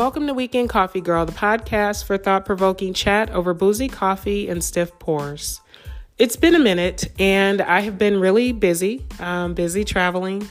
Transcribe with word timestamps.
Welcome 0.00 0.26
to 0.28 0.32
Weekend 0.32 0.70
Coffee 0.70 1.02
Girl, 1.02 1.26
the 1.26 1.32
podcast 1.32 2.04
for 2.04 2.16
thought 2.16 2.46
provoking 2.46 2.94
chat 2.94 3.28
over 3.32 3.52
boozy 3.52 3.86
coffee 3.86 4.48
and 4.48 4.64
stiff 4.64 4.98
pours. 4.98 5.60
It's 6.16 6.36
been 6.36 6.54
a 6.54 6.58
minute, 6.58 7.12
and 7.18 7.60
I 7.60 7.80
have 7.80 7.98
been 7.98 8.18
really 8.18 8.52
busy, 8.52 9.04
um, 9.18 9.52
busy 9.52 9.84
traveling, 9.84 10.48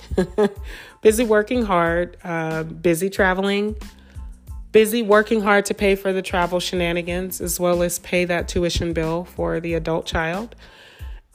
busy 1.02 1.24
working 1.24 1.66
hard, 1.66 2.16
uh, 2.24 2.62
busy 2.62 3.10
traveling, 3.10 3.76
busy 4.72 5.02
working 5.02 5.42
hard 5.42 5.66
to 5.66 5.74
pay 5.74 5.96
for 5.96 6.14
the 6.14 6.22
travel 6.22 6.60
shenanigans 6.60 7.42
as 7.42 7.60
well 7.60 7.82
as 7.82 7.98
pay 7.98 8.26
that 8.26 8.48
tuition 8.48 8.94
bill 8.94 9.26
for 9.26 9.60
the 9.60 9.74
adult 9.74 10.06
child. 10.06 10.56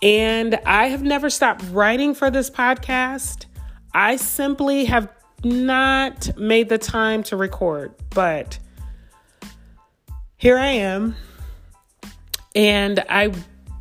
And 0.03 0.55
I 0.65 0.87
have 0.87 1.03
never 1.03 1.31
stopped 1.31 1.65
writing 1.73 2.15
for 2.15 2.31
this 2.31 2.49
podcast. 2.49 3.47
I 3.93 4.15
simply 4.15 4.85
have 4.85 5.09
not 5.45 6.37
made 6.39 6.69
the 6.69 6.79
time 6.79 7.23
to 7.25 7.37
record, 7.37 7.95
but 8.11 8.59
here 10.37 10.59
I 10.59 10.69
am. 10.69 11.17
And 12.55 13.05
I 13.09 13.33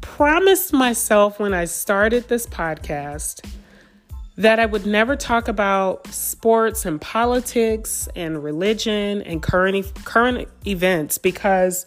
promised 0.02 0.74
myself 0.74 1.40
when 1.40 1.54
I 1.54 1.66
started 1.66 2.28
this 2.28 2.46
podcast 2.46 3.46
that 4.38 4.60
I 4.60 4.66
would 4.66 4.86
never 4.86 5.16
talk 5.16 5.48
about 5.48 6.08
sports 6.08 6.86
and 6.86 7.00
politics 7.00 8.08
and 8.16 8.44
religion 8.44 9.22
and 9.22 9.44
current 9.44 9.94
current 10.06 10.48
events 10.66 11.18
because 11.18 11.86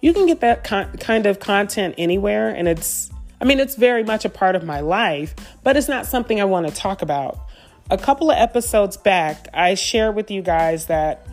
you 0.00 0.12
can 0.14 0.26
get 0.26 0.40
that 0.40 0.64
con- 0.64 0.96
kind 0.98 1.26
of 1.26 1.38
content 1.38 1.94
anywhere 1.98 2.48
and 2.48 2.66
it's 2.66 3.10
I 3.40 3.44
mean 3.44 3.60
it's 3.60 3.74
very 3.74 4.04
much 4.04 4.24
a 4.24 4.30
part 4.30 4.54
of 4.56 4.64
my 4.64 4.80
life, 4.80 5.34
but 5.62 5.76
it's 5.76 5.88
not 5.88 6.06
something 6.06 6.40
I 6.40 6.44
want 6.44 6.66
to 6.68 6.74
talk 6.74 7.02
about. 7.02 7.38
A 7.90 7.98
couple 7.98 8.30
of 8.30 8.38
episodes 8.38 8.96
back, 8.96 9.48
I 9.52 9.74
shared 9.74 10.14
with 10.14 10.30
you 10.30 10.42
guys 10.42 10.86
that 10.86 11.26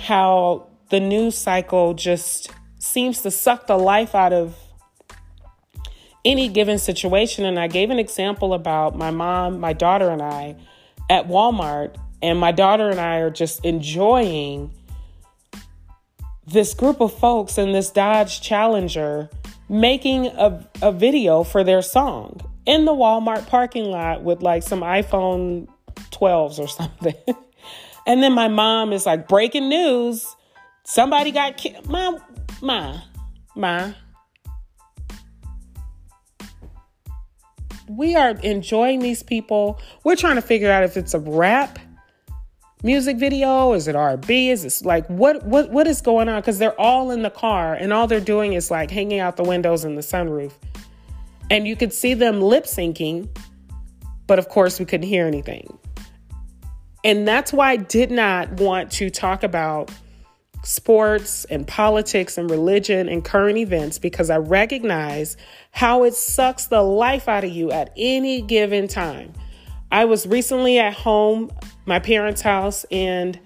how 0.00 0.68
the 0.90 1.00
news 1.00 1.36
cycle 1.36 1.94
just 1.94 2.50
seems 2.78 3.22
to 3.22 3.30
suck 3.30 3.66
the 3.66 3.76
life 3.76 4.14
out 4.14 4.32
of 4.32 4.56
any 6.24 6.48
given 6.48 6.78
situation. 6.78 7.44
And 7.44 7.58
I 7.58 7.66
gave 7.66 7.90
an 7.90 7.98
example 7.98 8.54
about 8.54 8.96
my 8.96 9.10
mom, 9.10 9.58
my 9.60 9.72
daughter, 9.72 10.10
and 10.10 10.22
I 10.22 10.56
at 11.08 11.28
Walmart. 11.28 11.96
And 12.22 12.38
my 12.38 12.52
daughter 12.52 12.90
and 12.90 13.00
I 13.00 13.16
are 13.16 13.30
just 13.30 13.64
enjoying 13.64 14.70
this 16.46 16.74
group 16.74 17.00
of 17.00 17.16
folks 17.16 17.58
in 17.58 17.72
this 17.72 17.90
Dodge 17.90 18.40
Challenger 18.40 19.30
making 19.68 20.26
a, 20.26 20.68
a 20.82 20.92
video 20.92 21.44
for 21.44 21.62
their 21.64 21.80
song 21.80 22.40
in 22.66 22.84
the 22.84 22.92
Walmart 22.92 23.46
parking 23.46 23.84
lot 23.84 24.22
with 24.22 24.42
like 24.42 24.62
some 24.62 24.80
iPhone 24.80 25.68
12s 26.20 26.58
or 26.58 26.68
something. 26.80 27.14
and 28.06 28.22
then 28.22 28.32
my 28.32 28.48
mom 28.48 28.92
is 28.92 29.06
like, 29.06 29.28
breaking 29.28 29.68
news. 29.68 30.26
Somebody 30.84 31.30
got 31.30 31.56
killed. 31.56 31.88
Ma, 31.88 32.18
ma, 32.60 33.00
ma. 33.54 33.92
We 37.88 38.14
are 38.14 38.30
enjoying 38.30 39.00
these 39.00 39.22
people. 39.22 39.80
We're 40.04 40.16
trying 40.16 40.36
to 40.36 40.42
figure 40.42 40.70
out 40.70 40.84
if 40.84 40.96
it's 40.96 41.14
a 41.14 41.18
rap 41.18 41.78
music 42.82 43.18
video 43.18 43.74
is 43.74 43.88
it 43.88 43.94
r&b 43.94 44.48
is 44.48 44.64
it 44.64 44.86
like 44.86 45.06
what 45.08 45.44
what 45.44 45.70
what 45.70 45.86
is 45.86 46.00
going 46.00 46.30
on 46.30 46.40
because 46.40 46.58
they're 46.58 46.80
all 46.80 47.10
in 47.10 47.20
the 47.20 47.28
car 47.28 47.74
and 47.74 47.92
all 47.92 48.06
they're 48.06 48.20
doing 48.20 48.54
is 48.54 48.70
like 48.70 48.90
hanging 48.90 49.20
out 49.20 49.36
the 49.36 49.42
windows 49.42 49.84
in 49.84 49.96
the 49.96 50.00
sunroof 50.00 50.50
and 51.50 51.66
you 51.66 51.74
could 51.74 51.92
see 51.92 52.14
them 52.14 52.40
lip 52.40 52.64
syncing, 52.64 53.28
but 54.26 54.38
of 54.38 54.48
course, 54.48 54.78
we 54.78 54.86
couldn't 54.86 55.08
hear 55.08 55.26
anything. 55.26 55.76
And 57.04 57.26
that's 57.26 57.52
why 57.52 57.70
I 57.70 57.76
did 57.76 58.10
not 58.10 58.52
want 58.52 58.90
to 58.92 59.10
talk 59.10 59.42
about 59.42 59.90
sports 60.62 61.46
and 61.46 61.66
politics 61.66 62.36
and 62.36 62.50
religion 62.50 63.08
and 63.08 63.24
current 63.24 63.56
events 63.56 63.98
because 63.98 64.28
I 64.28 64.36
recognize 64.36 65.36
how 65.70 66.04
it 66.04 66.14
sucks 66.14 66.66
the 66.66 66.82
life 66.82 67.28
out 67.28 67.44
of 67.44 67.50
you 67.50 67.70
at 67.70 67.92
any 67.96 68.42
given 68.42 68.86
time. 68.86 69.32
I 69.90 70.04
was 70.04 70.26
recently 70.26 70.78
at 70.78 70.92
home, 70.92 71.50
my 71.86 71.98
parents' 71.98 72.42
house, 72.42 72.84
and 72.90 73.38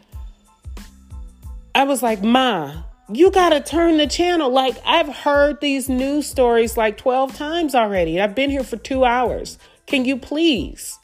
I 1.75 1.85
was 1.85 2.03
like, 2.03 2.23
Ma, 2.23 2.83
you 3.13 3.31
got 3.31 3.51
to 3.51 3.61
turn 3.61 3.97
the 3.97 4.07
channel. 4.07 4.51
Like, 4.51 4.77
I've 4.85 5.09
heard 5.09 5.61
these 5.61 5.89
news 5.89 6.27
stories 6.27 6.77
like 6.77 6.97
12 6.97 7.35
times 7.37 7.75
already. 7.75 8.21
I've 8.21 8.35
been 8.35 8.51
here 8.51 8.65
for 8.65 8.77
two 8.77 9.05
hours. 9.05 9.59
Can 9.87 10.05
you 10.05 10.17
please? 10.17 10.99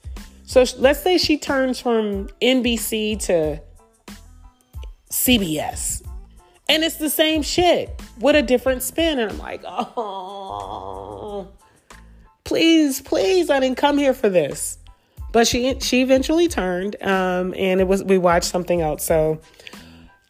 So 0.50 0.64
let's 0.78 1.00
say 1.00 1.16
she 1.16 1.38
turns 1.38 1.78
from 1.78 2.26
NBC 2.42 3.20
to 3.26 3.62
CBS, 5.08 6.04
and 6.68 6.82
it's 6.82 6.96
the 6.96 7.08
same 7.08 7.42
shit 7.42 8.02
with 8.18 8.34
a 8.34 8.42
different 8.42 8.82
spin. 8.82 9.20
And 9.20 9.30
I'm 9.30 9.38
like, 9.38 9.62
oh, 9.64 11.46
please, 12.42 13.00
please, 13.00 13.48
I 13.48 13.60
didn't 13.60 13.76
come 13.76 13.96
here 13.96 14.12
for 14.12 14.28
this. 14.28 14.78
But 15.30 15.46
she 15.46 15.78
she 15.78 16.02
eventually 16.02 16.48
turned, 16.48 17.00
um, 17.00 17.54
and 17.56 17.80
it 17.80 17.86
was 17.86 18.02
we 18.02 18.18
watched 18.18 18.46
something 18.46 18.80
else. 18.80 19.04
So 19.04 19.40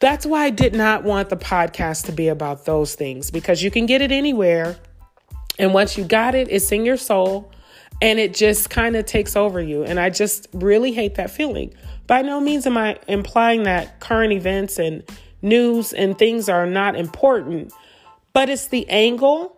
that's 0.00 0.26
why 0.26 0.44
I 0.44 0.50
did 0.50 0.74
not 0.74 1.02
want 1.02 1.30
the 1.30 1.38
podcast 1.38 2.04
to 2.04 2.12
be 2.12 2.28
about 2.28 2.66
those 2.66 2.94
things 2.94 3.30
because 3.30 3.62
you 3.62 3.70
can 3.70 3.86
get 3.86 4.02
it 4.02 4.12
anywhere. 4.12 4.76
And 5.58 5.72
once 5.72 5.96
you 5.96 6.04
got 6.04 6.34
it, 6.34 6.48
it's 6.50 6.70
in 6.72 6.84
your 6.84 6.98
soul 6.98 7.50
and 8.02 8.18
it 8.18 8.34
just 8.34 8.70
kind 8.70 8.96
of 8.96 9.04
takes 9.04 9.36
over 9.36 9.60
you. 9.60 9.84
And 9.84 10.00
I 10.00 10.10
just 10.10 10.48
really 10.52 10.92
hate 10.92 11.16
that 11.16 11.30
feeling. 11.30 11.74
By 12.06 12.22
no 12.22 12.40
means 12.40 12.66
am 12.66 12.76
I 12.76 12.98
implying 13.08 13.64
that 13.64 14.00
current 14.00 14.32
events 14.32 14.78
and 14.78 15.02
news 15.42 15.92
and 15.92 16.18
things 16.18 16.48
are 16.48 16.66
not 16.66 16.96
important, 16.96 17.72
but 18.32 18.48
it's 18.48 18.68
the 18.68 18.88
angle, 18.88 19.56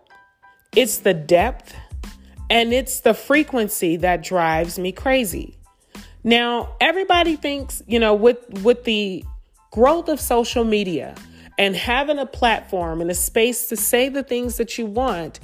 it's 0.75 0.99
the 0.99 1.13
depth, 1.13 1.75
and 2.49 2.73
it's 2.73 2.99
the 2.99 3.13
frequency 3.13 3.95
that 3.97 4.23
drives 4.23 4.77
me 4.77 4.91
crazy. 4.91 5.57
Now, 6.23 6.75
everybody 6.79 7.35
thinks, 7.35 7.81
you 7.87 7.99
know, 7.99 8.13
with 8.13 8.37
with 8.61 8.83
the 8.83 9.25
growth 9.71 10.07
of 10.07 10.19
social 10.19 10.63
media 10.63 11.15
and 11.57 11.75
having 11.75 12.19
a 12.19 12.25
platform 12.25 13.01
and 13.01 13.09
a 13.11 13.15
space 13.15 13.67
to 13.69 13.75
say 13.75 14.09
the 14.09 14.23
things 14.23 14.57
that 14.57 14.77
you 14.77 14.85
want, 14.85 15.39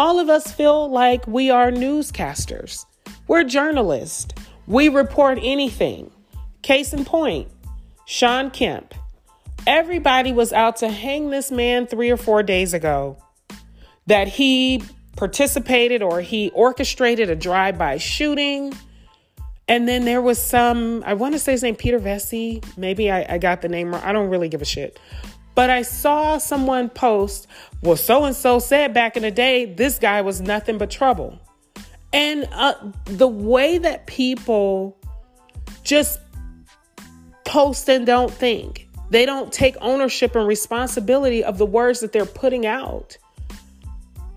all 0.00 0.18
of 0.18 0.30
us 0.30 0.50
feel 0.50 0.88
like 0.88 1.26
we 1.26 1.50
are 1.50 1.70
newscasters. 1.70 2.86
We're 3.28 3.44
journalists. 3.44 4.32
We 4.66 4.88
report 4.88 5.38
anything. 5.42 6.10
Case 6.62 6.94
in 6.94 7.04
point, 7.04 7.48
Shawn 8.06 8.50
Kemp. 8.50 8.94
Everybody 9.66 10.32
was 10.32 10.54
out 10.54 10.76
to 10.76 10.88
hang 10.88 11.28
this 11.28 11.50
man 11.50 11.86
three 11.86 12.08
or 12.08 12.16
four 12.16 12.42
days 12.42 12.72
ago 12.72 13.18
that 14.06 14.26
he 14.26 14.82
participated 15.18 16.00
or 16.00 16.22
he 16.22 16.48
orchestrated 16.54 17.28
a 17.28 17.36
drive 17.36 17.76
by 17.76 17.98
shooting 17.98 18.72
and 19.68 19.86
then 19.86 20.04
there 20.04 20.20
was 20.20 20.42
some, 20.42 21.04
I 21.06 21.14
want 21.14 21.34
to 21.34 21.38
say 21.38 21.52
his 21.52 21.62
name, 21.62 21.76
Peter 21.76 22.00
Vesey. 22.00 22.60
Maybe 22.76 23.08
I, 23.08 23.34
I 23.34 23.38
got 23.38 23.62
the 23.62 23.68
name 23.68 23.92
wrong. 23.92 24.02
I 24.02 24.10
don't 24.12 24.28
really 24.28 24.48
give 24.48 24.62
a 24.62 24.64
shit. 24.64 24.98
But 25.60 25.68
I 25.68 25.82
saw 25.82 26.38
someone 26.38 26.88
post, 26.88 27.46
well, 27.82 27.94
so 27.94 28.24
and 28.24 28.34
so 28.34 28.60
said 28.60 28.94
back 28.94 29.18
in 29.18 29.24
the 29.24 29.30
day, 29.30 29.66
this 29.66 29.98
guy 29.98 30.22
was 30.22 30.40
nothing 30.40 30.78
but 30.78 30.90
trouble. 30.90 31.38
And 32.14 32.48
uh, 32.50 32.72
the 33.04 33.28
way 33.28 33.76
that 33.76 34.06
people 34.06 34.96
just 35.82 36.18
post 37.44 37.90
and 37.90 38.06
don't 38.06 38.32
think, 38.32 38.88
they 39.10 39.26
don't 39.26 39.52
take 39.52 39.76
ownership 39.82 40.34
and 40.34 40.48
responsibility 40.48 41.44
of 41.44 41.58
the 41.58 41.66
words 41.66 42.00
that 42.00 42.12
they're 42.12 42.24
putting 42.24 42.64
out. 42.64 43.18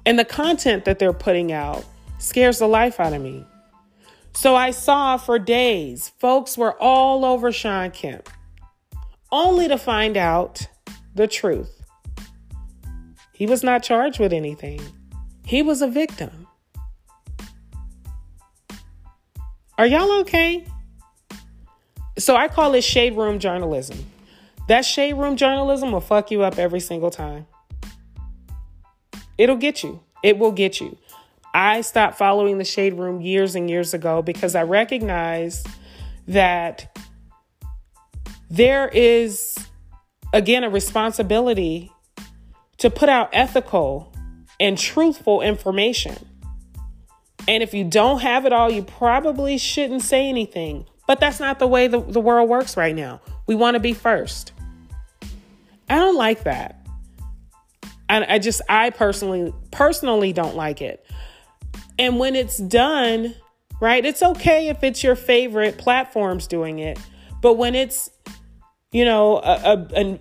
And 0.05 0.19
the 0.19 0.25
content 0.25 0.83
that 0.83 0.99
they're 0.99 1.13
putting 1.13 1.53
out 1.53 1.85
scares 2.19 2.59
the 2.59 2.67
life 2.67 2.99
out 2.99 3.13
of 3.13 3.21
me. 3.21 3.45
So 4.33 4.55
I 4.57 4.71
saw 4.71 5.15
for 5.15 5.39
days, 5.39 6.11
folks 6.19 6.57
were 6.57 6.77
all 6.81 7.23
over 7.23 7.53
Shawn 7.53 7.91
Kemp, 7.91 8.29
only 9.31 9.69
to 9.69 9.77
find 9.77 10.17
out 10.17 10.67
the 11.15 11.27
truth. 11.27 11.81
He 13.33 13.45
was 13.45 13.63
not 13.63 13.83
charged 13.83 14.19
with 14.19 14.33
anything, 14.33 14.81
he 15.45 15.61
was 15.61 15.81
a 15.81 15.87
victim. 15.87 16.47
Are 19.77 19.87
y'all 19.87 20.19
okay? 20.21 20.65
So 22.17 22.35
I 22.35 22.47
call 22.47 22.75
it 22.75 22.83
shade 22.83 23.15
room 23.15 23.39
journalism. 23.39 24.05
That 24.67 24.85
shade 24.85 25.13
room 25.13 25.35
journalism 25.35 25.91
will 25.91 25.99
fuck 25.99 26.31
you 26.31 26.43
up 26.43 26.59
every 26.59 26.79
single 26.79 27.09
time. 27.09 27.47
It'll 29.37 29.57
get 29.57 29.83
you. 29.83 30.01
It 30.21 30.37
will 30.37 30.51
get 30.51 30.79
you. 30.79 30.97
I 31.53 31.81
stopped 31.81 32.17
following 32.17 32.57
the 32.57 32.63
Shade 32.63 32.95
Room 32.95 33.21
years 33.21 33.55
and 33.55 33.69
years 33.69 33.93
ago 33.93 34.21
because 34.21 34.55
I 34.55 34.63
recognized 34.63 35.67
that 36.27 36.97
there 38.49 38.87
is, 38.87 39.55
again, 40.33 40.63
a 40.63 40.69
responsibility 40.69 41.91
to 42.79 42.89
put 42.89 43.07
out 43.07 43.29
ethical 43.31 44.11
and 44.59 44.77
truthful 44.77 45.41
information. 45.41 46.17
And 47.47 47.61
if 47.61 47.73
you 47.73 47.83
don't 47.83 48.21
have 48.21 48.45
it 48.45 48.53
all, 48.53 48.71
you 48.71 48.83
probably 48.83 49.57
shouldn't 49.57 50.01
say 50.01 50.27
anything. 50.27 50.85
But 51.07 51.19
that's 51.19 51.39
not 51.39 51.59
the 51.59 51.67
way 51.67 51.87
the, 51.87 52.01
the 52.01 52.19
world 52.19 52.49
works 52.49 52.75
right 52.75 52.95
now. 52.95 53.21
We 53.45 53.55
want 53.55 53.75
to 53.75 53.79
be 53.79 53.93
first. 53.93 54.53
I 55.89 55.95
don't 55.95 56.15
like 56.15 56.43
that. 56.43 56.79
And 58.09 58.25
I 58.25 58.39
just 58.39 58.61
I 58.69 58.89
personally 58.89 59.53
personally 59.71 60.33
don't 60.33 60.55
like 60.55 60.81
it. 60.81 61.05
And 61.99 62.19
when 62.19 62.35
it's 62.35 62.57
done, 62.57 63.35
right? 63.79 64.05
It's 64.05 64.23
okay 64.23 64.69
if 64.69 64.83
it's 64.83 65.03
your 65.03 65.15
favorite 65.15 65.77
platforms 65.77 66.47
doing 66.47 66.79
it, 66.79 66.97
but 67.41 67.53
when 67.53 67.75
it's 67.75 68.09
you 68.93 69.03
know 69.03 69.39
a, 69.39 69.85
a, 69.95 70.19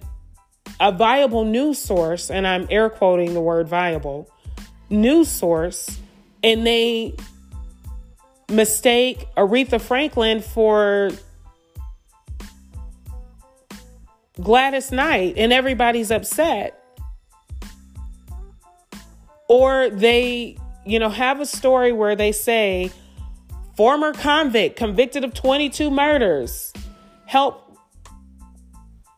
a 0.80 0.92
viable 0.92 1.44
news 1.44 1.78
source, 1.78 2.30
and 2.30 2.46
I'm 2.46 2.66
air 2.70 2.90
quoting 2.90 3.34
the 3.34 3.40
word 3.40 3.68
viable 3.68 4.28
news 4.90 5.28
source, 5.28 5.98
and 6.42 6.66
they 6.66 7.14
mistake 8.48 9.26
Aretha 9.36 9.80
Franklin 9.80 10.40
for 10.40 11.10
Gladys 14.40 14.92
Knight 14.92 15.34
and 15.36 15.52
everybody's 15.52 16.10
upset. 16.10 16.78
Or 19.48 19.90
they, 19.90 20.56
you 20.86 20.98
know, 20.98 21.10
have 21.10 21.40
a 21.40 21.46
story 21.46 21.92
where 21.92 22.16
they 22.16 22.32
say, 22.32 22.90
former 23.76 24.12
convict 24.12 24.76
convicted 24.76 25.24
of 25.24 25.34
22 25.34 25.90
murders 25.90 26.72
help 27.26 27.76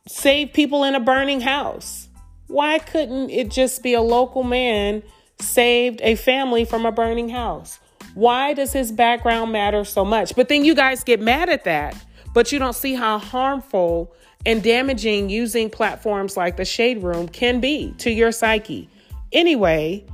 save 0.07 0.53
people 0.53 0.85
in 0.85 0.95
a 0.95 1.01
burning 1.01 1.41
house. 1.41 2.09
Why 2.47 2.79
couldn't 2.79 3.31
it 3.31 3.51
just 3.51 3.83
be 3.83 3.95
a 3.95 4.03
local 4.03 4.43
man 4.43 5.03
saved 5.41 6.01
a 6.03 6.15
family 6.15 6.65
from 6.65 6.85
a 6.85 6.93
burning 6.93 7.31
house? 7.31 7.79
Why 8.15 8.53
does 8.53 8.73
his 8.73 8.93
background 8.93 9.51
matter 9.51 9.85
so 9.85 10.05
much? 10.05 10.37
But 10.37 10.49
then 10.49 10.65
you 10.65 10.75
guys 10.75 11.03
get 11.05 11.21
mad 11.21 11.49
at 11.49 11.65
that, 11.65 11.97
but 12.35 12.53
you 12.53 12.59
don't 12.59 12.75
see 12.75 12.95
how 12.95 13.19
harmful 13.19 14.15
and 14.47 14.63
damaging 14.63 15.31
using 15.31 15.71
platforms 15.71 16.37
like 16.37 16.57
the 16.57 16.67
Shade 16.67 17.03
Room 17.03 17.27
can 17.27 17.61
be 17.61 17.95
to 17.99 18.11
your 18.11 18.31
psyche. 18.31 18.91
Anyway, 19.33 20.05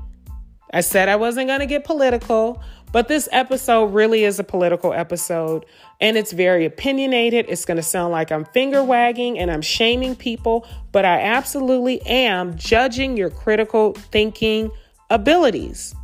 I 0.72 0.82
said 0.82 1.08
I 1.08 1.16
wasn't 1.16 1.48
going 1.48 1.60
to 1.60 1.66
get 1.66 1.84
political, 1.84 2.62
but 2.92 3.08
this 3.08 3.28
episode 3.32 3.86
really 3.86 4.24
is 4.24 4.38
a 4.38 4.44
political 4.44 4.92
episode 4.92 5.64
and 6.00 6.16
it's 6.16 6.32
very 6.32 6.64
opinionated. 6.64 7.46
It's 7.48 7.64
going 7.64 7.76
to 7.76 7.82
sound 7.82 8.12
like 8.12 8.32
I'm 8.32 8.44
finger 8.46 8.82
wagging 8.82 9.38
and 9.38 9.50
I'm 9.50 9.62
shaming 9.62 10.16
people, 10.16 10.66
but 10.92 11.04
I 11.04 11.20
absolutely 11.20 12.00
am 12.02 12.56
judging 12.56 13.16
your 13.16 13.30
critical 13.30 13.92
thinking 13.92 14.70
abilities. 15.08 15.94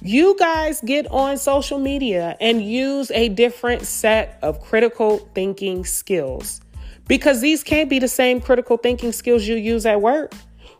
You 0.00 0.36
guys 0.38 0.80
get 0.80 1.06
on 1.08 1.38
social 1.38 1.78
media 1.78 2.36
and 2.40 2.62
use 2.62 3.10
a 3.12 3.28
different 3.28 3.82
set 3.82 4.38
of 4.42 4.60
critical 4.60 5.18
thinking 5.34 5.84
skills 5.84 6.60
because 7.08 7.40
these 7.40 7.62
can't 7.62 7.90
be 7.90 7.98
the 7.98 8.08
same 8.08 8.40
critical 8.40 8.76
thinking 8.76 9.12
skills 9.12 9.46
you 9.46 9.56
use 9.56 9.86
at 9.86 10.00
work. 10.00 10.32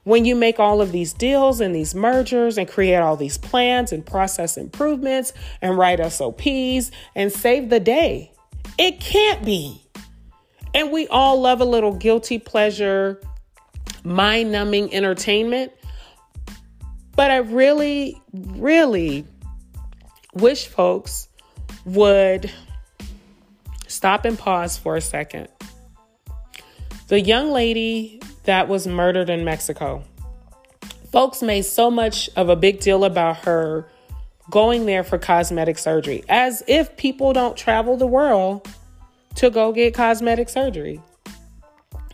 When 0.05 0.25
you 0.25 0.35
make 0.35 0.59
all 0.59 0.81
of 0.81 0.91
these 0.91 1.13
deals 1.13 1.61
and 1.61 1.75
these 1.75 1.95
mergers 1.95 2.59
and 2.59 2.67
create 2.69 2.97
all 2.97 3.17
these 3.17 3.39
plans 3.39 3.93
and 3.93 4.05
process 4.05 4.57
improvements 4.57 5.33
and 5.61 5.79
write 5.79 6.05
SOPs 6.13 6.91
and 7.15 7.31
save 7.31 7.71
the 7.71 7.79
day, 7.79 8.33
it 8.79 8.99
can't 8.99 9.45
be. 9.45 9.81
And 10.75 10.91
we 10.91 11.07
all 11.07 11.41
love 11.41 11.61
a 11.61 11.65
little 11.65 11.95
guilty 11.95 12.39
pleasure, 12.39 13.21
mind 14.03 14.51
numbing 14.51 14.93
entertainment. 14.93 15.73
But 17.15 17.31
I 17.31 17.37
really, 17.37 18.21
really 18.33 19.27
wish 20.35 20.67
folks 20.67 21.29
would 21.85 22.51
stop 23.87 24.25
and 24.25 24.39
pause 24.39 24.79
for 24.79 24.97
a 24.97 25.01
second. 25.01 25.49
The 27.09 27.21
young 27.21 27.53
lady 27.53 28.22
that 28.45 28.69
was 28.69 28.87
murdered 28.87 29.31
in 29.31 29.45
Mexico, 29.45 30.03
folks 31.11 31.43
made 31.43 31.63
so 31.63 31.91
much 31.91 32.31
of 32.37 32.49
a 32.49 32.57
big 32.57 32.81
deal 32.81 33.05
about 33.05 33.39
her 33.39 33.87
going 34.51 34.87
there 34.87 35.05
for 35.05 35.19
cosmetic 35.19 35.79
surgery, 35.79 36.25
as 36.29 36.63
if 36.67 36.97
people 36.97 37.33
don't 37.33 37.57
travel 37.57 37.97
the 37.97 38.07
world 38.07 38.67
to 39.37 39.51
go 39.51 39.73
get 39.73 39.95
cosmetic 39.95 40.49
surgery. 40.49 41.01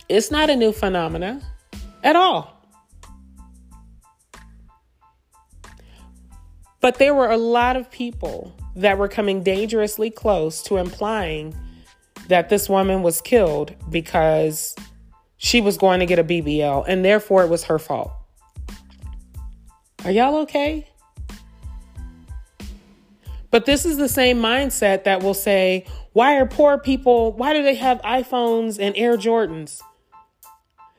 It's 0.09 0.31
not 0.31 0.51
a 0.51 0.57
new 0.57 0.73
phenomena 0.73 1.43
at 2.03 2.17
all. 2.17 2.55
But 6.81 6.99
there 6.99 7.15
were 7.15 7.31
a 7.31 7.37
lot 7.37 7.77
of 7.77 7.91
people 7.91 8.55
that 8.77 8.99
were 8.99 9.09
coming 9.09 9.43
dangerously 9.43 10.11
close 10.11 10.63
to 10.63 10.77
implying 10.77 11.55
that 12.29 12.49
this 12.49 12.69
woman 12.69 13.03
was 13.03 13.21
killed 13.21 13.75
because 13.91 14.77
she 15.39 15.61
was 15.61 15.79
going 15.79 16.01
to 16.01 16.07
get 16.07 16.19
a 16.19 16.25
BBL 16.25 16.85
and 16.87 17.05
therefore 17.05 17.43
it 17.43 17.49
was 17.49 17.65
her 17.65 17.79
fault. 17.79 18.13
Are 20.05 20.11
y'all 20.11 20.37
okay? 20.43 20.89
But 23.51 23.65
this 23.65 23.87
is 23.87 23.97
the 23.97 24.09
same 24.09 24.39
mindset 24.39 25.05
that 25.05 25.23
will 25.23 25.35
say, 25.35 25.87
why 26.13 26.37
are 26.37 26.47
poor 26.47 26.79
people, 26.79 27.33
why 27.33 27.55
do 27.55 27.63
they 27.63 27.77
have 27.77 28.01
iPhones 28.03 28.79
and 28.79 28.95
Air 28.97 29.17
Jordans? 29.17 29.81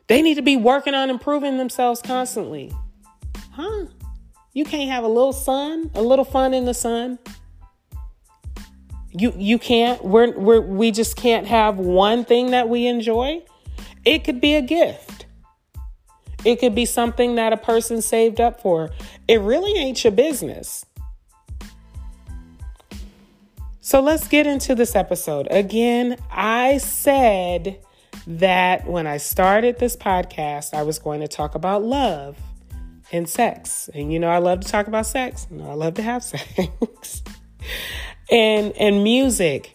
They 0.07 0.21
need 0.21 0.35
to 0.35 0.41
be 0.41 0.57
working 0.57 0.95
on 0.95 1.09
improving 1.09 1.57
themselves 1.57 2.01
constantly. 2.01 2.73
Huh? 3.51 3.85
You 4.53 4.65
can't 4.65 4.89
have 4.89 5.03
a 5.03 5.07
little 5.07 5.33
sun, 5.33 5.91
a 5.93 6.01
little 6.01 6.25
fun 6.25 6.53
in 6.53 6.65
the 6.65 6.73
sun. 6.73 7.19
You 9.11 9.33
you 9.37 9.59
can't. 9.59 10.03
We're, 10.03 10.37
we're 10.37 10.61
we 10.61 10.91
just 10.91 11.15
can't 11.15 11.47
have 11.47 11.77
one 11.77 12.25
thing 12.25 12.51
that 12.51 12.69
we 12.69 12.87
enjoy. 12.87 13.43
It 14.05 14.23
could 14.23 14.41
be 14.41 14.55
a 14.55 14.61
gift. 14.61 15.25
It 16.45 16.59
could 16.59 16.73
be 16.73 16.85
something 16.85 17.35
that 17.35 17.51
a 17.51 17.57
person 17.57 18.01
saved 18.01 18.39
up 18.39 18.61
for. 18.61 18.89
It 19.27 19.41
really 19.41 19.77
ain't 19.77 20.03
your 20.03 20.11
business. 20.11 20.85
So 23.81 24.01
let's 24.01 24.27
get 24.27 24.45
into 24.47 24.75
this 24.75 24.95
episode. 24.95 25.47
Again, 25.49 26.15
I 26.31 26.77
said 26.77 27.79
that 28.27 28.87
when 28.87 29.07
I 29.07 29.17
started 29.17 29.79
this 29.79 29.95
podcast, 29.95 30.73
I 30.73 30.83
was 30.83 30.99
going 30.99 31.21
to 31.21 31.27
talk 31.27 31.55
about 31.55 31.83
love 31.83 32.37
and 33.11 33.27
sex. 33.27 33.89
And 33.93 34.13
you 34.13 34.19
know, 34.19 34.29
I 34.29 34.37
love 34.37 34.59
to 34.61 34.67
talk 34.67 34.87
about 34.87 35.07
sex. 35.07 35.47
I 35.51 35.73
love 35.73 35.95
to 35.95 36.03
have 36.03 36.23
sex. 36.23 37.23
and 38.31 38.71
and 38.77 39.03
music 39.03 39.73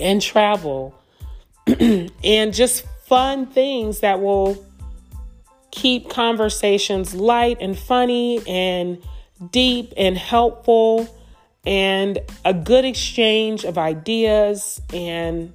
and 0.00 0.22
travel 0.22 0.94
and 1.66 2.54
just 2.54 2.84
fun 3.06 3.46
things 3.46 4.00
that 4.00 4.20
will 4.20 4.64
keep 5.70 6.08
conversations 6.08 7.14
light 7.14 7.58
and 7.60 7.78
funny 7.78 8.40
and 8.48 9.02
deep 9.50 9.92
and 9.96 10.16
helpful 10.16 11.06
and 11.66 12.18
a 12.44 12.54
good 12.54 12.84
exchange 12.84 13.64
of 13.64 13.76
ideas 13.76 14.80
and 14.92 15.52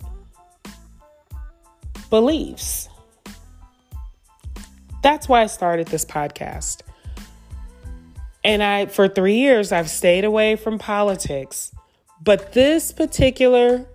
beliefs. 2.09 2.87
That's 5.01 5.27
why 5.27 5.41
I 5.41 5.47
started 5.47 5.87
this 5.87 6.05
podcast. 6.05 6.81
And 8.43 8.61
I, 8.61 8.85
for 8.87 9.07
three 9.07 9.37
years, 9.37 9.71
I've 9.71 9.89
stayed 9.89 10.25
away 10.25 10.55
from 10.55 10.77
politics. 10.77 11.71
But 12.23 12.53
this 12.53 12.91
particular 12.91 13.87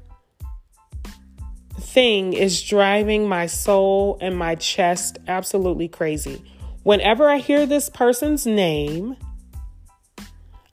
thing 1.79 2.33
is 2.33 2.63
driving 2.63 3.29
my 3.29 3.47
soul 3.47 4.19
and 4.21 4.37
my 4.37 4.55
chest 4.55 5.19
absolutely 5.29 5.89
crazy. 5.89 6.43
Whenever 6.83 7.29
I 7.29 7.39
hear 7.39 7.67
this 7.67 7.89
person's 7.89 8.47
name, 8.47 9.17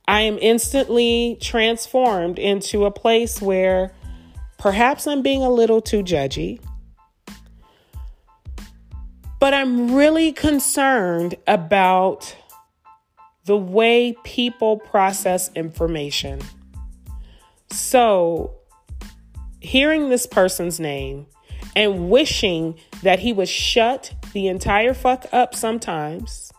I 0.07 0.21
am 0.21 0.37
instantly 0.39 1.37
transformed 1.41 2.37
into 2.37 2.85
a 2.85 2.91
place 2.91 3.41
where 3.41 3.93
perhaps 4.57 5.07
I'm 5.07 5.21
being 5.21 5.41
a 5.43 5.49
little 5.49 5.81
too 5.81 6.03
judgy. 6.03 6.59
But 9.39 9.53
I'm 9.53 9.93
really 9.93 10.31
concerned 10.31 11.35
about 11.47 12.35
the 13.45 13.57
way 13.57 14.15
people 14.23 14.77
process 14.77 15.51
information. 15.55 16.39
So, 17.69 18.53
hearing 19.63 20.09
this 20.09 20.25
person's 20.25 20.79
name 20.79 21.25
and 21.75 22.09
wishing 22.09 22.75
that 23.01 23.19
he 23.19 23.33
would 23.33 23.49
shut 23.49 24.13
the 24.33 24.47
entire 24.47 24.93
fuck 24.93 25.25
up 25.31 25.55
sometimes. 25.55 26.51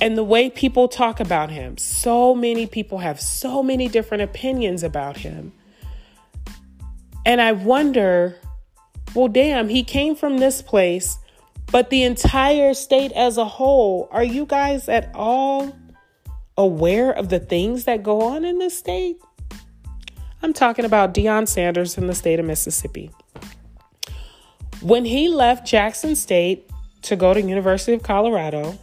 And 0.00 0.18
the 0.18 0.24
way 0.24 0.50
people 0.50 0.88
talk 0.88 1.20
about 1.20 1.50
him, 1.50 1.78
so 1.78 2.34
many 2.34 2.66
people 2.66 2.98
have 2.98 3.20
so 3.20 3.62
many 3.62 3.86
different 3.86 4.24
opinions 4.24 4.82
about 4.82 5.16
him. 5.16 5.52
And 7.24 7.40
I 7.40 7.52
wonder, 7.52 8.36
well, 9.14 9.28
damn, 9.28 9.68
he 9.68 9.84
came 9.84 10.16
from 10.16 10.38
this 10.38 10.60
place, 10.60 11.18
but 11.70 11.90
the 11.90 12.02
entire 12.02 12.74
state 12.74 13.12
as 13.12 13.38
a 13.38 13.44
whole, 13.44 14.08
are 14.10 14.24
you 14.24 14.44
guys 14.44 14.88
at 14.88 15.08
all 15.14 15.72
aware 16.62 17.10
of 17.10 17.28
the 17.28 17.40
things 17.40 17.84
that 17.84 18.02
go 18.02 18.22
on 18.22 18.44
in 18.44 18.58
this 18.58 18.78
state? 18.78 19.16
I'm 20.42 20.52
talking 20.52 20.84
about 20.84 21.14
Deion 21.14 21.46
Sanders 21.46 21.98
in 21.98 22.06
the 22.06 22.14
state 22.14 22.40
of 22.40 22.46
Mississippi. 22.46 23.10
When 24.80 25.04
he 25.04 25.28
left 25.28 25.66
Jackson 25.66 26.16
State 26.16 26.70
to 27.02 27.16
go 27.16 27.34
to 27.34 27.40
University 27.40 27.92
of 27.92 28.02
Colorado, 28.02 28.78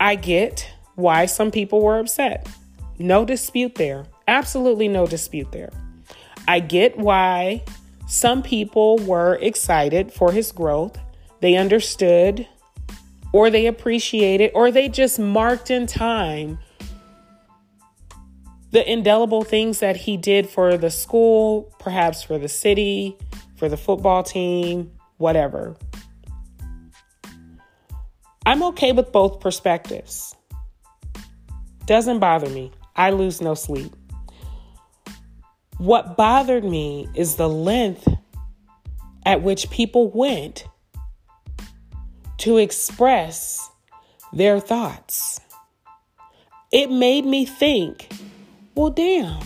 I 0.00 0.14
get 0.14 0.70
why 0.94 1.26
some 1.26 1.50
people 1.50 1.82
were 1.82 1.98
upset. 1.98 2.48
No 2.98 3.24
dispute 3.24 3.74
there. 3.74 4.06
Absolutely 4.28 4.88
no 4.88 5.06
dispute 5.06 5.52
there. 5.52 5.70
I 6.48 6.60
get 6.60 6.96
why 6.96 7.62
some 8.06 8.42
people 8.42 8.98
were 8.98 9.38
excited 9.40 10.12
for 10.12 10.32
his 10.32 10.52
growth. 10.52 10.98
They 11.40 11.56
understood 11.56 12.46
or 13.32 13.50
they 13.50 13.66
appreciated 13.66 14.50
or 14.54 14.70
they 14.70 14.88
just 14.88 15.18
marked 15.18 15.70
in 15.70 15.86
time 15.86 16.58
the 18.72 18.90
indelible 18.90 19.44
things 19.44 19.80
that 19.80 19.96
he 19.96 20.16
did 20.16 20.48
for 20.48 20.78
the 20.78 20.90
school, 20.90 21.70
perhaps 21.78 22.22
for 22.22 22.38
the 22.38 22.48
city, 22.48 23.16
for 23.56 23.68
the 23.68 23.76
football 23.76 24.22
team, 24.22 24.90
whatever. 25.18 25.76
I'm 28.46 28.62
okay 28.64 28.92
with 28.92 29.12
both 29.12 29.40
perspectives. 29.40 30.34
Doesn't 31.84 32.18
bother 32.18 32.48
me. 32.48 32.72
I 32.96 33.10
lose 33.10 33.40
no 33.40 33.54
sleep. 33.54 33.94
What 35.76 36.16
bothered 36.16 36.64
me 36.64 37.08
is 37.14 37.36
the 37.36 37.48
length 37.48 38.08
at 39.26 39.42
which 39.42 39.70
people 39.70 40.10
went 40.10 40.64
to 42.42 42.56
express 42.58 43.70
their 44.32 44.58
thoughts. 44.58 45.40
It 46.72 46.90
made 46.90 47.24
me 47.24 47.44
think, 47.46 48.08
well, 48.74 48.90
damn. 48.90 49.44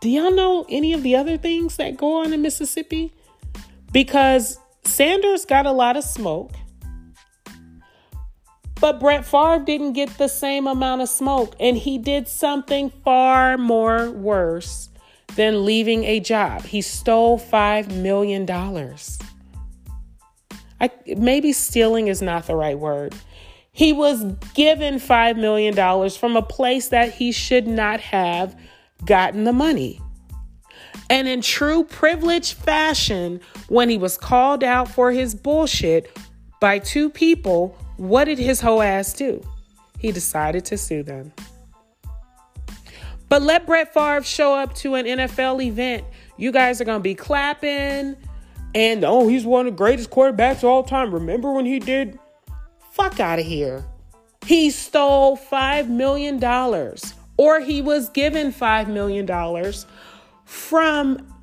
Do 0.00 0.08
y'all 0.08 0.30
know 0.30 0.64
any 0.68 0.92
of 0.92 1.02
the 1.02 1.16
other 1.16 1.36
things 1.36 1.76
that 1.76 1.96
go 1.96 2.22
on 2.22 2.32
in 2.32 2.40
Mississippi? 2.40 3.12
Because 3.90 4.60
Sanders 4.84 5.44
got 5.44 5.66
a 5.66 5.72
lot 5.72 5.96
of 5.96 6.04
smoke, 6.04 6.52
but 8.80 9.00
Brett 9.00 9.24
Favre 9.24 9.64
didn't 9.64 9.94
get 9.94 10.16
the 10.18 10.28
same 10.28 10.68
amount 10.68 11.02
of 11.02 11.08
smoke, 11.08 11.56
and 11.58 11.76
he 11.76 11.98
did 11.98 12.28
something 12.28 12.90
far 13.02 13.58
more 13.58 14.08
worse 14.08 14.88
than 15.34 15.64
leaving 15.64 16.04
a 16.04 16.20
job. 16.20 16.62
He 16.62 16.80
stole 16.80 17.40
$5 17.40 17.90
million. 17.96 18.46
I, 20.84 20.90
maybe 21.16 21.52
stealing 21.52 22.08
is 22.08 22.20
not 22.20 22.46
the 22.46 22.54
right 22.54 22.78
word. 22.78 23.14
He 23.72 23.94
was 23.94 24.22
given 24.54 24.96
$5 24.96 25.36
million 25.38 25.74
from 26.10 26.36
a 26.36 26.42
place 26.42 26.88
that 26.88 27.12
he 27.14 27.32
should 27.32 27.66
not 27.66 28.00
have 28.00 28.54
gotten 29.06 29.44
the 29.44 29.52
money. 29.52 29.98
And 31.08 31.26
in 31.26 31.40
true 31.40 31.84
privileged 31.84 32.54
fashion, 32.54 33.40
when 33.68 33.88
he 33.88 33.96
was 33.96 34.18
called 34.18 34.62
out 34.62 34.88
for 34.88 35.10
his 35.10 35.34
bullshit 35.34 36.14
by 36.60 36.78
two 36.78 37.08
people, 37.08 37.76
what 37.96 38.24
did 38.24 38.38
his 38.38 38.60
whole 38.60 38.82
ass 38.82 39.14
do? 39.14 39.42
He 39.98 40.12
decided 40.12 40.66
to 40.66 40.76
sue 40.76 41.02
them. 41.02 41.32
But 43.30 43.40
let 43.40 43.64
Brett 43.64 43.94
Favre 43.94 44.22
show 44.22 44.54
up 44.54 44.74
to 44.76 44.96
an 44.96 45.06
NFL 45.06 45.64
event. 45.64 46.04
You 46.36 46.52
guys 46.52 46.80
are 46.80 46.84
going 46.84 47.00
to 47.00 47.02
be 47.02 47.14
clapping. 47.14 48.16
And 48.74 49.04
oh, 49.04 49.28
he's 49.28 49.44
one 49.44 49.66
of 49.66 49.72
the 49.72 49.76
greatest 49.76 50.10
quarterbacks 50.10 50.58
of 50.58 50.64
all 50.64 50.82
time. 50.82 51.14
Remember 51.14 51.52
when 51.52 51.66
he 51.66 51.78
did? 51.78 52.18
Fuck 52.90 53.20
out 53.20 53.38
of 53.38 53.46
here. 53.46 53.84
He 54.44 54.70
stole 54.70 55.36
$5 55.36 55.88
million, 55.88 56.42
or 57.36 57.60
he 57.60 57.80
was 57.80 58.08
given 58.10 58.52
$5 58.52 58.88
million 58.88 59.72
from 60.44 61.34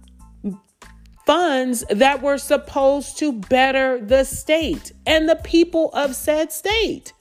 funds 1.25 1.83
that 1.89 2.21
were 2.21 2.37
supposed 2.37 3.17
to 3.19 3.31
better 3.33 3.99
the 3.99 4.23
state 4.23 4.91
and 5.05 5.27
the 5.27 5.35
people 5.37 5.89
of 5.93 6.15
said 6.15 6.51
state. 6.51 7.13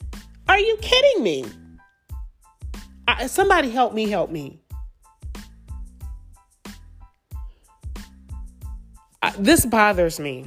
Are 0.48 0.58
you 0.58 0.76
kidding 0.82 1.22
me? 1.22 1.44
I, 3.06 3.26
somebody 3.26 3.70
help 3.70 3.94
me, 3.94 4.08
help 4.08 4.30
me. 4.30 4.59
I, 9.22 9.30
this 9.38 9.66
bothers 9.66 10.18
me. 10.18 10.46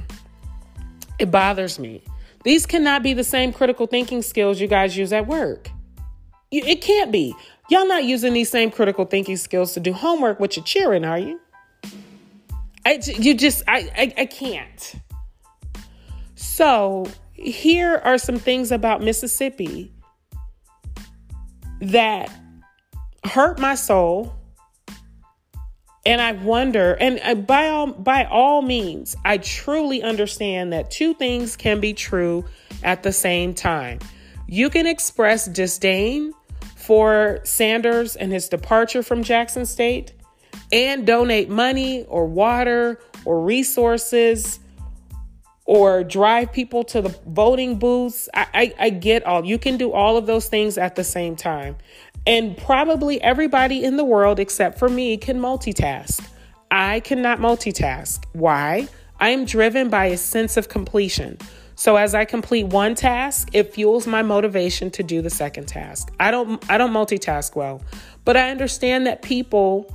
It 1.20 1.32
bothers 1.32 1.80
me. 1.80 2.04
These 2.44 2.66
cannot 2.66 3.04
be 3.04 3.14
the 3.14 3.24
same 3.24 3.54
critical 3.54 3.88
thinking 3.88 4.22
skills 4.22 4.60
you 4.60 4.68
guys 4.68 4.98
use 4.98 5.14
at 5.14 5.28
work. 5.28 5.70
You, 6.52 6.64
it 6.66 6.82
can't 6.82 7.12
be. 7.12 7.36
Y'all 7.70 7.88
not 7.88 8.04
using 8.04 8.34
these 8.34 8.50
same 8.50 8.70
critical 8.70 9.06
thinking 9.06 9.38
skills 9.38 9.74
to 9.74 9.80
do 9.80 9.94
homework 9.94 10.40
with 10.40 10.58
your 10.58 10.66
cheering, 10.66 11.06
are 11.06 11.20
you? 11.20 11.40
I, 12.86 13.00
you 13.06 13.34
just, 13.34 13.64
I, 13.68 13.90
I, 13.96 14.14
I 14.18 14.26
can't. 14.26 14.96
So, 16.36 17.06
here 17.34 18.02
are 18.04 18.18
some 18.18 18.38
things 18.38 18.72
about 18.72 19.02
Mississippi 19.02 19.92
that 21.80 22.32
hurt 23.26 23.60
my 23.60 23.76
soul 23.76 24.34
and 26.06 26.22
I 26.22 26.34
wonder, 26.34 26.94
and 27.00 27.20
uh, 27.24 27.36
by 27.36 27.68
all 27.68 27.88
by 27.88 28.26
all 28.26 28.62
means, 28.62 29.16
I 29.24 29.38
truly 29.38 30.04
understand 30.04 30.74
that 30.74 30.92
two 30.92 31.14
things 31.14 31.56
can 31.56 31.80
be 31.80 31.94
true 31.94 32.44
at 32.84 33.04
the 33.04 33.14
same 33.14 33.54
time. 33.54 34.00
You 34.48 34.70
can 34.70 34.86
express 34.86 35.46
disdain 35.46 36.34
for 36.76 37.40
Sanders 37.44 38.18
and 38.18 38.32
his 38.32 38.50
departure 38.50 39.02
from 39.02 39.24
Jackson 39.24 39.66
State 39.66 40.14
and 40.74 41.08
donate 41.08 41.50
money 41.50 42.04
or 42.06 42.26
water 42.26 43.00
or 43.24 43.42
resources 43.42 44.60
or 45.66 46.04
drive 46.04 46.52
people 46.52 46.84
to 46.84 47.02
the 47.02 47.18
voting 47.28 47.80
booths. 47.80 48.28
I, 48.34 48.48
I, 48.54 48.74
I, 48.80 48.90
get 48.90 49.26
all. 49.26 49.46
You 49.46 49.58
can 49.58 49.78
do 49.78 49.94
all 49.94 50.18
of 50.18 50.26
those 50.26 50.50
things 50.50 50.78
at 50.78 50.96
the 50.96 51.06
same 51.06 51.38
time. 51.38 51.78
And 52.26 52.58
probably 52.58 53.22
everybody 53.22 53.84
in 53.84 53.98
the 53.98 54.06
world, 54.06 54.40
except 54.40 54.80
for 54.80 54.88
me, 54.88 55.18
can 55.18 55.40
multitask. 55.40 56.26
I 56.72 57.02
cannot 57.02 57.40
multitask. 57.40 58.24
Why? 58.34 58.88
I 59.20 59.30
am 59.30 59.46
driven 59.46 59.90
by 59.90 60.06
a 60.06 60.18
sense 60.18 60.58
of 60.58 60.70
completion. 60.70 61.38
So 61.76 61.96
as 61.96 62.16
I 62.16 62.26
complete 62.26 62.68
one 62.68 62.96
task, 62.96 63.50
it 63.54 63.74
fuels 63.74 64.08
my 64.08 64.22
motivation 64.22 64.90
to 64.92 65.04
do 65.04 65.22
the 65.22 65.30
second 65.30 65.68
task. 65.68 66.12
I 66.20 66.32
don't 66.32 66.64
I 66.70 66.78
don't 66.78 66.92
multitask 66.92 67.56
well, 67.56 67.82
but 68.26 68.38
I 68.38 68.52
understand 68.52 69.08
that 69.08 69.22
people 69.22 69.94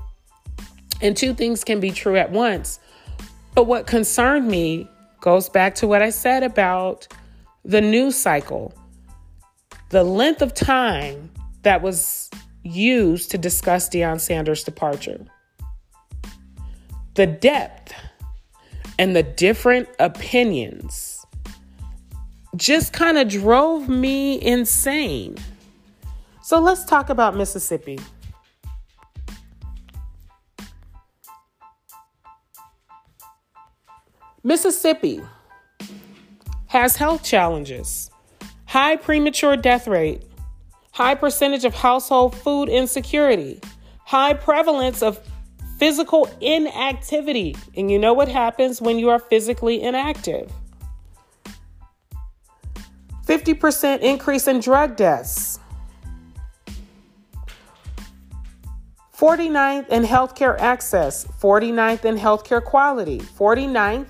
and 1.01 1.17
two 1.17 1.35
things 1.35 1.65
can 1.65 1.81
be 1.81 1.91
true 1.91 2.17
at 2.17 2.31
once. 2.31 2.81
But 3.55 3.65
what 3.65 3.87
concerned 3.87 4.49
me 4.49 4.89
goes 5.21 5.49
back 5.49 5.75
to 5.77 5.87
what 5.87 6.03
I 6.03 6.11
said 6.11 6.43
about 6.43 7.09
the 7.65 7.81
news 7.81 8.17
cycle. 8.17 8.75
The 9.91 10.05
length 10.05 10.43
of 10.43 10.55
time 10.55 11.31
that 11.63 11.83
was 11.83 12.31
used 12.63 13.31
to 13.31 13.39
discuss 13.39 13.89
Deion 13.89 14.21
Sanders' 14.21 14.65
departure. 14.65 15.25
The 17.15 17.27
depth 17.27 17.93
and 18.99 19.15
the 19.15 19.23
different 19.23 19.89
opinions 19.99 21.25
just 22.57 22.93
kind 22.93 23.19
of 23.19 23.29
drove 23.29 23.89
me 23.89 24.41
insane. 24.43 25.37
So 26.43 26.61
let's 26.61 26.85
talk 26.85 27.11
about 27.11 27.37
Mississippi. 27.37 27.99
Mississippi 34.43 35.21
has 36.69 36.97
health 36.97 37.23
challenges, 37.23 38.11
high 38.67 38.97
premature 38.97 39.57
death 39.57 39.87
rate, 39.87 40.23
high 40.99 41.15
percentage 41.15 41.65
of 41.65 41.73
household 41.73 42.35
food 42.35 42.69
insecurity, 42.69 43.61
high 44.05 44.35
prevalence 44.35 45.01
of 45.01 45.21
physical 45.79 46.29
inactivity. 46.41 47.55
And 47.77 47.89
you 47.89 48.01
know 48.01 48.13
what 48.13 48.27
happens 48.27 48.83
when 48.83 48.99
you 48.99 49.09
are 49.09 49.21
physically 49.21 49.81
inactive? 49.81 50.51
50% 53.27 54.01
increase 54.01 54.49
in 54.49 54.59
drug 54.59 54.97
deaths. 54.97 55.61
49th 59.17 59.89
in 59.91 60.03
healthcare 60.03 60.59
access, 60.59 61.25
49th 61.41 62.05
in 62.07 62.17
healthcare 62.17 62.65
quality, 62.65 63.21
49th 63.21 64.09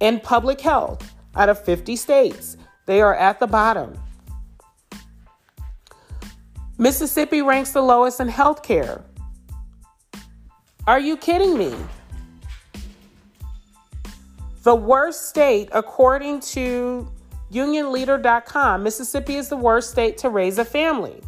in 0.00 0.18
public 0.18 0.60
health 0.60 1.14
out 1.36 1.48
of 1.48 1.64
50 1.64 1.94
states. 1.94 2.56
They 2.86 3.00
are 3.00 3.14
at 3.14 3.38
the 3.38 3.46
bottom. 3.46 3.96
Mississippi 6.80 7.42
ranks 7.42 7.72
the 7.72 7.82
lowest 7.82 8.20
in 8.20 8.28
healthcare. 8.28 9.02
Are 10.86 11.00
you 11.00 11.16
kidding 11.16 11.58
me? 11.58 11.74
The 14.62 14.76
worst 14.76 15.28
state, 15.28 15.70
according 15.72 16.38
to 16.40 17.10
unionleader.com, 17.50 18.84
Mississippi 18.84 19.34
is 19.34 19.48
the 19.48 19.56
worst 19.56 19.90
state 19.90 20.18
to 20.18 20.30
raise 20.30 20.58
a 20.58 20.64
family. 20.64 21.20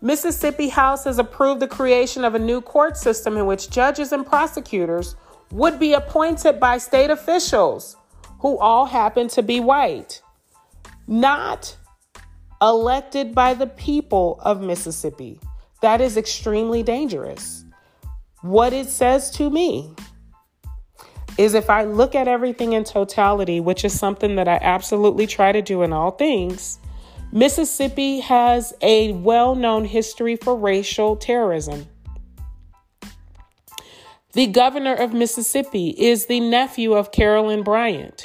Mississippi 0.00 0.70
House 0.70 1.04
has 1.04 1.18
approved 1.18 1.60
the 1.60 1.68
creation 1.68 2.24
of 2.24 2.34
a 2.34 2.38
new 2.38 2.60
court 2.60 2.96
system 2.96 3.36
in 3.36 3.46
which 3.46 3.70
judges 3.70 4.10
and 4.10 4.26
prosecutors 4.26 5.14
would 5.52 5.78
be 5.78 5.92
appointed 5.92 6.58
by 6.58 6.78
state 6.78 7.10
officials 7.10 7.96
who 8.40 8.58
all 8.58 8.86
happen 8.86 9.28
to 9.28 9.42
be 9.42 9.60
white, 9.60 10.22
not 11.06 11.76
elected 12.60 13.34
by 13.34 13.54
the 13.54 13.66
people 13.66 14.38
of 14.42 14.60
Mississippi. 14.60 15.38
That 15.80 16.00
is 16.00 16.16
extremely 16.16 16.82
dangerous. 16.82 17.64
What 18.42 18.72
it 18.72 18.88
says 18.88 19.30
to 19.32 19.50
me 19.50 19.94
is 21.38 21.54
if 21.54 21.70
I 21.70 21.84
look 21.84 22.14
at 22.14 22.28
everything 22.28 22.74
in 22.74 22.84
totality, 22.84 23.60
which 23.60 23.84
is 23.84 23.98
something 23.98 24.36
that 24.36 24.48
I 24.48 24.58
absolutely 24.60 25.26
try 25.26 25.52
to 25.52 25.62
do 25.62 25.82
in 25.82 25.92
all 25.92 26.10
things, 26.10 26.78
Mississippi 27.32 28.20
has 28.20 28.74
a 28.82 29.12
well 29.12 29.54
known 29.54 29.84
history 29.84 30.36
for 30.36 30.56
racial 30.56 31.16
terrorism. 31.16 31.86
The 34.32 34.46
governor 34.46 34.94
of 34.94 35.12
Mississippi 35.12 35.88
is 35.98 36.26
the 36.26 36.38
nephew 36.38 36.92
of 36.92 37.10
Carolyn 37.10 37.64
Bryant, 37.64 38.24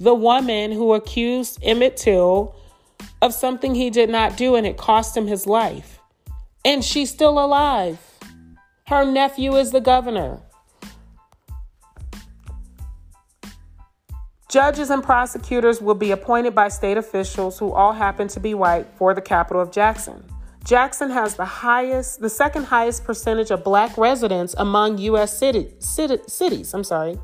the 0.00 0.14
woman 0.14 0.72
who 0.72 0.94
accused 0.94 1.58
Emmett 1.62 1.98
Till 1.98 2.56
of 3.20 3.34
something 3.34 3.74
he 3.74 3.90
did 3.90 4.08
not 4.08 4.38
do 4.38 4.54
and 4.54 4.66
it 4.66 4.78
cost 4.78 5.14
him 5.14 5.26
his 5.26 5.46
life. 5.46 5.98
And 6.64 6.82
she's 6.82 7.10
still 7.10 7.38
alive. 7.38 7.98
Her 8.86 9.04
nephew 9.04 9.54
is 9.56 9.70
the 9.70 9.82
governor. 9.82 10.40
Judges 14.48 14.88
and 14.88 15.02
prosecutors 15.02 15.82
will 15.82 15.94
be 15.94 16.10
appointed 16.10 16.54
by 16.54 16.68
state 16.68 16.96
officials 16.96 17.58
who 17.58 17.72
all 17.72 17.92
happen 17.92 18.28
to 18.28 18.40
be 18.40 18.54
white 18.54 18.86
for 18.96 19.12
the 19.12 19.20
capital 19.20 19.60
of 19.60 19.70
Jackson. 19.70 20.24
Jackson 20.64 21.10
has 21.10 21.34
the 21.34 21.44
highest, 21.44 22.20
the 22.20 22.30
second 22.30 22.64
highest 22.64 23.04
percentage 23.04 23.50
of 23.50 23.62
black 23.62 23.96
residents 23.98 24.54
among 24.56 24.96
U.S. 24.98 25.36
City, 25.36 25.74
city, 25.78 26.18
cities. 26.26 26.72
I'm 26.72 26.84
sorry. 26.84 27.18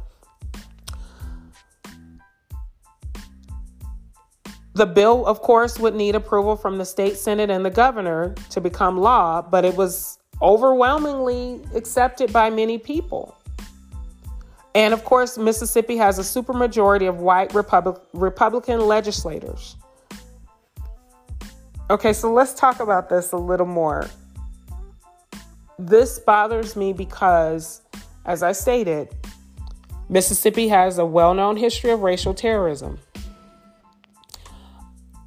The 4.75 4.85
bill, 4.85 5.27
of 5.27 5.41
course, 5.41 5.79
would 5.79 5.95
need 5.95 6.15
approval 6.15 6.55
from 6.55 6.77
the 6.77 6.85
state 6.85 7.17
senate 7.17 7.51
and 7.51 7.65
the 7.65 7.71
governor 7.71 8.35
to 8.51 8.61
become 8.61 8.99
law, 8.99 9.41
but 9.41 9.65
it 9.65 9.75
was 9.75 10.19
overwhelmingly 10.43 11.63
accepted 11.75 12.33
by 12.33 12.51
many 12.51 12.77
people. 12.77 13.35
And 14.75 14.95
of 14.95 15.05
course, 15.05 15.39
Mississippi 15.39 15.97
has 15.97 16.19
a 16.19 16.23
supermajority 16.23 17.09
of 17.09 17.19
white 17.19 17.55
Republic, 17.55 17.97
Republican 18.13 18.87
legislators. 18.87 19.77
Okay, 21.91 22.13
so 22.13 22.33
let's 22.33 22.55
talk 22.55 22.79
about 22.79 23.09
this 23.09 23.33
a 23.33 23.37
little 23.37 23.67
more. 23.67 24.09
This 25.77 26.21
bothers 26.21 26.77
me 26.77 26.93
because, 26.93 27.83
as 28.25 28.45
I 28.45 28.53
stated, 28.53 29.09
Mississippi 30.09 30.69
has 30.69 30.99
a 30.99 31.05
well 31.05 31.35
known 31.35 31.57
history 31.57 31.91
of 31.91 32.03
racial 32.03 32.33
terrorism. 32.33 33.01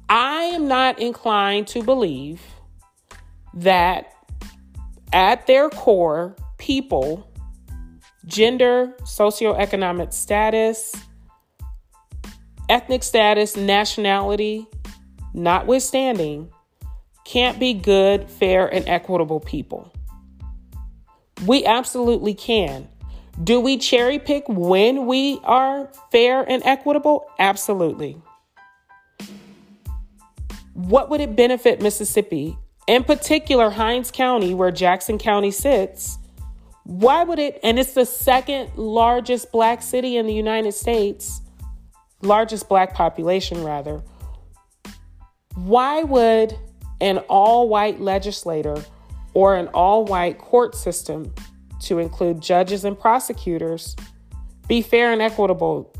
I 0.08 0.44
am 0.54 0.66
not 0.66 0.98
inclined 0.98 1.66
to 1.68 1.82
believe 1.82 2.40
that 3.52 4.14
at 5.12 5.46
their 5.46 5.68
core, 5.68 6.34
people 6.56 7.30
gender, 8.24 8.94
socioeconomic 9.02 10.14
status, 10.14 10.94
ethnic 12.70 13.02
status, 13.02 13.54
nationality, 13.54 14.66
notwithstanding, 15.34 16.50
can't 17.24 17.58
be 17.58 17.74
good, 17.74 18.28
fair, 18.30 18.66
and 18.66 18.88
equitable 18.88 19.40
people. 19.40 19.92
We 21.46 21.64
absolutely 21.64 22.34
can. 22.34 22.88
Do 23.42 23.60
we 23.60 23.78
cherry 23.78 24.18
pick 24.18 24.44
when 24.48 25.06
we 25.06 25.40
are 25.44 25.90
fair 26.12 26.42
and 26.48 26.62
equitable? 26.64 27.26
Absolutely. 27.38 28.20
What 30.74 31.10
would 31.10 31.20
it 31.20 31.34
benefit 31.34 31.80
Mississippi, 31.80 32.56
in 32.86 33.04
particular 33.04 33.70
Hinds 33.70 34.10
County, 34.10 34.54
where 34.54 34.70
Jackson 34.70 35.18
County 35.18 35.50
sits, 35.50 36.18
why 36.84 37.24
would 37.24 37.38
it, 37.38 37.58
and 37.62 37.78
it's 37.78 37.94
the 37.94 38.04
second 38.04 38.70
largest 38.76 39.50
black 39.50 39.82
city 39.82 40.16
in 40.16 40.26
the 40.26 40.34
United 40.34 40.72
States, 40.72 41.40
largest 42.22 42.68
black 42.68 42.94
population 42.94 43.64
rather. 43.64 44.02
Why 45.54 46.02
would 46.02 46.58
an 47.04 47.18
all 47.28 47.68
white 47.68 48.00
legislator 48.00 48.82
or 49.34 49.56
an 49.56 49.68
all 49.68 50.06
white 50.06 50.38
court 50.38 50.74
system, 50.74 51.32
to 51.80 51.98
include 51.98 52.40
judges 52.40 52.84
and 52.84 52.98
prosecutors, 52.98 53.94
be 54.68 54.80
fair 54.80 55.12
and 55.12 55.20
equitable 55.20 55.92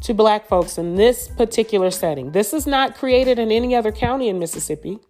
to 0.00 0.14
black 0.14 0.46
folks 0.46 0.78
in 0.78 0.94
this 0.94 1.26
particular 1.26 1.90
setting? 1.90 2.30
This 2.30 2.52
is 2.52 2.68
not 2.68 2.94
created 2.94 3.40
in 3.40 3.50
any 3.50 3.74
other 3.74 3.90
county 3.90 4.28
in 4.28 4.38
Mississippi, 4.38 5.00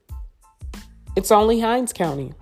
it's 1.15 1.31
only 1.31 1.61
Hinds 1.61 1.93
County. 1.93 2.33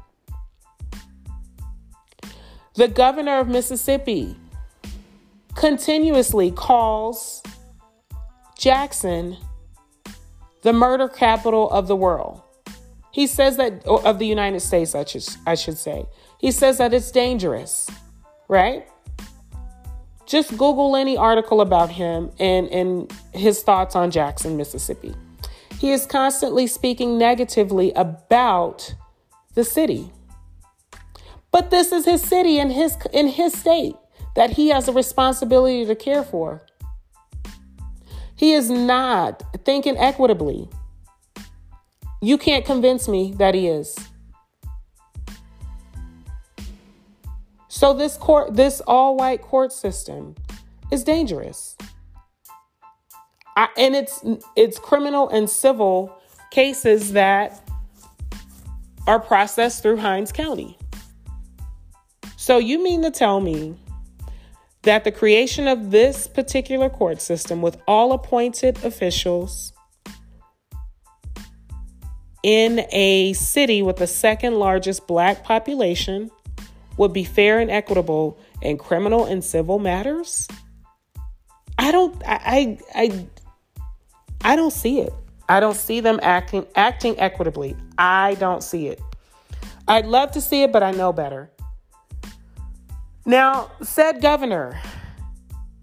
The 2.77 2.89
governor 2.89 3.39
of 3.41 3.49
Mississippi 3.49 4.37
continuously 5.57 6.53
calls 6.53 7.43
Jackson 8.57 9.37
the 10.65 10.73
murder 10.73 11.09
capital 11.09 11.71
of 11.71 11.87
the 11.87 11.95
world. 11.95 12.41
He 13.13 13.29
says 13.29 13.59
that, 13.59 13.87
of 13.87 14.19
the 14.19 14.27
United 14.27 14.61
States, 14.61 14.95
I 14.95 15.05
should, 15.05 15.25
I 15.47 15.55
should 15.55 15.79
say. 15.79 16.07
He 16.39 16.51
says 16.51 16.79
that 16.79 16.93
it's 16.93 17.13
dangerous, 17.13 17.89
right? 18.49 18.89
Just 20.27 20.51
Google 20.53 20.97
any 20.97 21.17
article 21.17 21.61
about 21.61 21.91
him 21.91 22.31
and, 22.41 22.67
and 22.69 23.13
his 23.33 23.63
thoughts 23.63 23.95
on 23.95 24.11
Jackson, 24.11 24.57
Mississippi. 24.57 25.15
He 25.79 25.93
is 25.93 26.07
constantly 26.07 26.67
speaking 26.67 27.19
negatively 27.19 27.93
about 27.93 28.95
the 29.55 29.65
city. 29.65 30.11
But 31.53 31.71
this 31.71 31.93
is 31.93 32.07
his 32.07 32.23
city 32.23 32.59
and 32.59 32.73
his 32.73 32.97
in 33.13 33.29
his 33.29 33.53
state 33.53 33.95
that 34.35 34.51
he 34.51 34.71
has 34.71 34.89
a 34.89 34.93
responsibility 34.93 35.85
to 35.85 35.95
care 35.95 36.25
for. 36.25 36.63
He 38.37 38.53
is 38.53 38.71
not 38.71 39.43
thinking 39.65 39.97
equitably. 39.97 40.69
You 42.21 42.39
can't 42.39 42.65
convince 42.65 43.09
me 43.09 43.35
that 43.39 43.55
he 43.55 43.69
is. 43.69 43.97
So 47.69 47.93
this 47.93 48.17
court 48.17 48.55
this 48.55 48.81
all-white 48.87 49.43
court 49.43 49.73
system 49.73 50.35
is 50.91 51.05
dangerous. 51.05 51.77
I, 53.57 53.69
and 53.77 53.95
it's 53.95 54.25
it's 54.57 54.79
criminal 54.79 55.29
and 55.29 55.49
civil 55.49 56.17
cases 56.51 57.13
that 57.13 57.69
are 59.07 59.21
processed 59.21 59.83
through 59.83 59.99
Hinds 59.99 60.33
County. 60.33 60.79
So 62.37 62.59
you 62.59 62.83
mean 62.83 63.03
to 63.03 63.11
tell 63.11 63.41
me 63.41 63.77
that 64.85 65.05
the 65.05 65.13
creation 65.13 65.67
of 65.67 65.91
this 65.91 66.27
particular 66.27 66.89
court 66.89 67.21
system 67.21 67.63
with 67.63 67.79
all 67.89 68.13
appointed 68.13 68.83
officials 68.85 69.73
in 72.43 72.87
a 72.93 73.33
city 73.33 73.83
with 73.83 73.97
the 73.97 74.07
second 74.07 74.59
largest 74.59 75.07
black 75.07 75.43
population 75.43 76.31
would 76.99 77.13
be 77.13 77.25
fair 77.25 77.59
and 77.59 77.71
equitable 77.71 78.39
in 78.63 78.77
criminal 78.77 79.25
and 79.25 79.43
civil 79.43 79.79
matters? 79.79 80.47
I 81.79 81.91
don't 81.91 82.23
I 82.27 82.79
I 82.95 83.27
I 84.43 84.57
don't 84.57 84.73
see 84.73 85.01
it. 85.01 85.13
I 85.49 85.61
don't 85.61 85.77
see 85.77 86.01
them 86.01 86.21
acting 86.23 86.67
acting 86.77 87.19
equitably. 87.19 87.75
I 87.97 88.35
don't 88.35 88.63
see 88.63 88.89
it. 88.89 89.01
I'd 89.89 90.07
love 90.07 90.31
to 90.33 90.41
see 90.41 90.63
it, 90.63 90.73
but 90.73 90.83
I 90.83 90.93
know 90.93 91.13
better. 91.13 91.51
Now, 93.27 93.71
said 93.83 94.21
governor, 94.21 94.79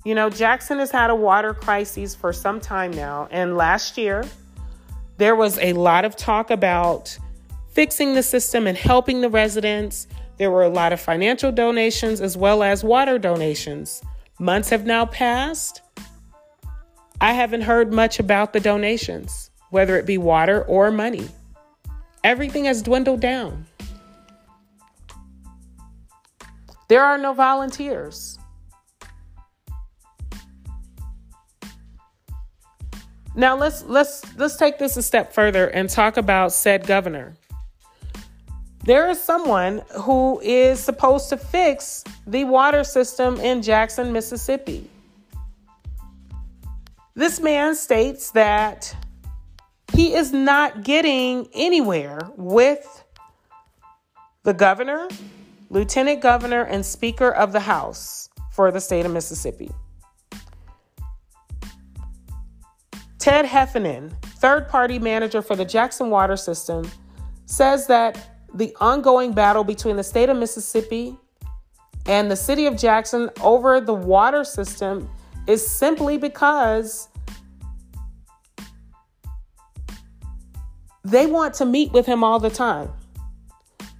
you 0.05 0.13
know, 0.15 0.29
Jackson 0.29 0.79
has 0.79 0.91
had 0.91 1.09
a 1.09 1.15
water 1.15 1.53
crisis 1.53 2.13
for 2.13 2.31
some 2.33 2.59
time 2.59 2.91
now. 2.91 3.27
And 3.31 3.57
last 3.57 3.97
year, 3.97 4.25
there 5.17 5.35
was 5.35 5.57
a 5.59 5.73
lot 5.73 6.05
of 6.05 6.15
talk 6.15 6.51
about 6.51 7.17
fixing 7.73 8.13
the 8.13 8.23
system 8.23 8.67
and 8.67 8.77
helping 8.77 9.21
the 9.21 9.29
residents. 9.29 10.07
There 10.37 10.51
were 10.51 10.63
a 10.63 10.69
lot 10.69 10.93
of 10.93 10.99
financial 10.99 11.51
donations 11.51 12.21
as 12.21 12.37
well 12.37 12.63
as 12.63 12.83
water 12.83 13.17
donations. 13.17 14.01
Months 14.39 14.69
have 14.69 14.85
now 14.85 15.05
passed. 15.05 15.81
I 17.19 17.33
haven't 17.33 17.61
heard 17.61 17.93
much 17.93 18.19
about 18.19 18.53
the 18.53 18.59
donations, 18.59 19.51
whether 19.69 19.97
it 19.97 20.07
be 20.07 20.17
water 20.17 20.63
or 20.63 20.89
money. 20.89 21.27
Everything 22.23 22.65
has 22.65 22.81
dwindled 22.81 23.19
down. 23.19 23.65
There 26.91 27.05
are 27.05 27.17
no 27.17 27.31
volunteers. 27.31 28.37
Now 33.33 33.55
let's 33.55 33.83
let's 33.83 34.25
let's 34.35 34.57
take 34.57 34.77
this 34.77 34.97
a 34.97 35.01
step 35.01 35.31
further 35.31 35.67
and 35.67 35.89
talk 35.89 36.17
about 36.17 36.51
said 36.51 36.85
governor. 36.85 37.37
There 38.83 39.09
is 39.09 39.23
someone 39.23 39.83
who 40.01 40.41
is 40.43 40.81
supposed 40.81 41.29
to 41.29 41.37
fix 41.37 42.03
the 42.27 42.43
water 42.43 42.83
system 42.83 43.39
in 43.39 43.61
Jackson, 43.61 44.11
Mississippi. 44.11 44.89
This 47.15 47.39
man 47.39 47.75
states 47.75 48.31
that 48.31 48.93
he 49.93 50.13
is 50.13 50.33
not 50.33 50.83
getting 50.83 51.47
anywhere 51.53 52.19
with 52.35 53.05
the 54.43 54.53
governor, 54.53 55.07
lieutenant 55.71 56.19
governor, 56.19 56.63
and 56.63 56.85
speaker 56.85 57.31
of 57.31 57.53
the 57.53 57.59
House 57.61 58.29
for 58.51 58.71
the 58.71 58.81
state 58.81 59.05
of 59.05 59.13
Mississippi. 59.13 59.71
Ted 63.19 63.45
Henifin, 63.45 64.11
third 64.21 64.67
party 64.67 64.99
manager 64.99 65.41
for 65.41 65.55
the 65.55 65.63
Jackson 65.63 66.09
Water 66.09 66.35
System, 66.35 66.91
says 67.45 67.87
that 67.87 68.19
the 68.53 68.75
ongoing 68.81 69.31
battle 69.31 69.63
between 69.63 69.95
the 69.95 70.03
state 70.03 70.27
of 70.27 70.35
Mississippi 70.35 71.17
and 72.05 72.29
the 72.29 72.35
city 72.35 72.65
of 72.65 72.75
Jackson 72.75 73.29
over 73.41 73.79
the 73.79 73.93
water 73.93 74.43
system 74.43 75.09
is 75.47 75.65
simply 75.65 76.17
because 76.17 77.07
they 81.05 81.27
want 81.27 81.53
to 81.53 81.65
meet 81.65 81.93
with 81.93 82.05
him 82.05 82.25
all 82.25 82.39
the 82.39 82.49
time. 82.49 82.89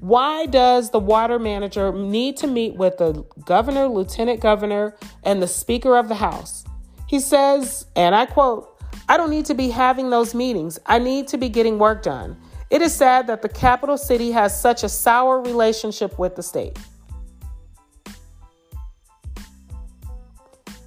Why 0.02 0.48
does 0.48 0.90
the 0.90 0.98
water 0.98 1.38
manager 1.38 1.94
need 1.94 2.36
to 2.38 2.48
meet 2.48 2.76
with 2.76 2.98
the 2.98 3.24
governor, 3.46 3.86
lieutenant 3.86 4.40
governor, 4.40 4.96
and 5.22 5.44
the 5.44 5.48
speaker 5.48 5.96
of 5.96 6.08
the 6.08 6.16
house? 6.16 6.66
He 7.06 7.20
says, 7.20 7.86
and 7.96 8.16
I 8.16 8.26
quote, 8.26 8.82
I 9.08 9.16
don't 9.16 9.30
need 9.30 9.46
to 9.46 9.54
be 9.54 9.70
having 9.70 10.10
those 10.10 10.34
meetings. 10.34 10.80
I 10.88 10.98
need 10.98 11.28
to 11.28 11.38
be 11.38 11.50
getting 11.50 11.78
work 11.78 12.02
done. 12.02 12.36
It 12.72 12.82
is 12.82 12.96
sad 12.96 13.28
that 13.28 13.44
the 13.44 13.50
capital 13.50 13.96
city 13.96 14.32
has 14.32 14.60
such 14.60 14.84
a 14.84 14.90
sour 14.90 15.40
relationship 15.40 16.18
with 16.18 16.36
the 16.36 16.42
state. 16.42 16.80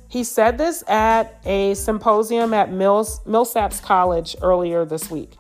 He 0.08 0.24
said 0.24 0.58
this 0.58 0.82
at 0.88 1.40
a 1.44 1.74
symposium 1.74 2.52
at 2.52 2.72
Mills, 2.72 3.20
Millsaps 3.20 3.80
College 3.80 4.34
earlier 4.42 4.84
this 4.84 5.08
week. 5.08 5.34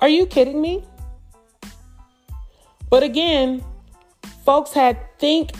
Are 0.00 0.08
you 0.08 0.26
kidding 0.26 0.60
me? 0.60 0.84
But 2.94 3.02
again, 3.02 3.64
folks 4.44 4.72
had 4.72 4.96
think 5.18 5.50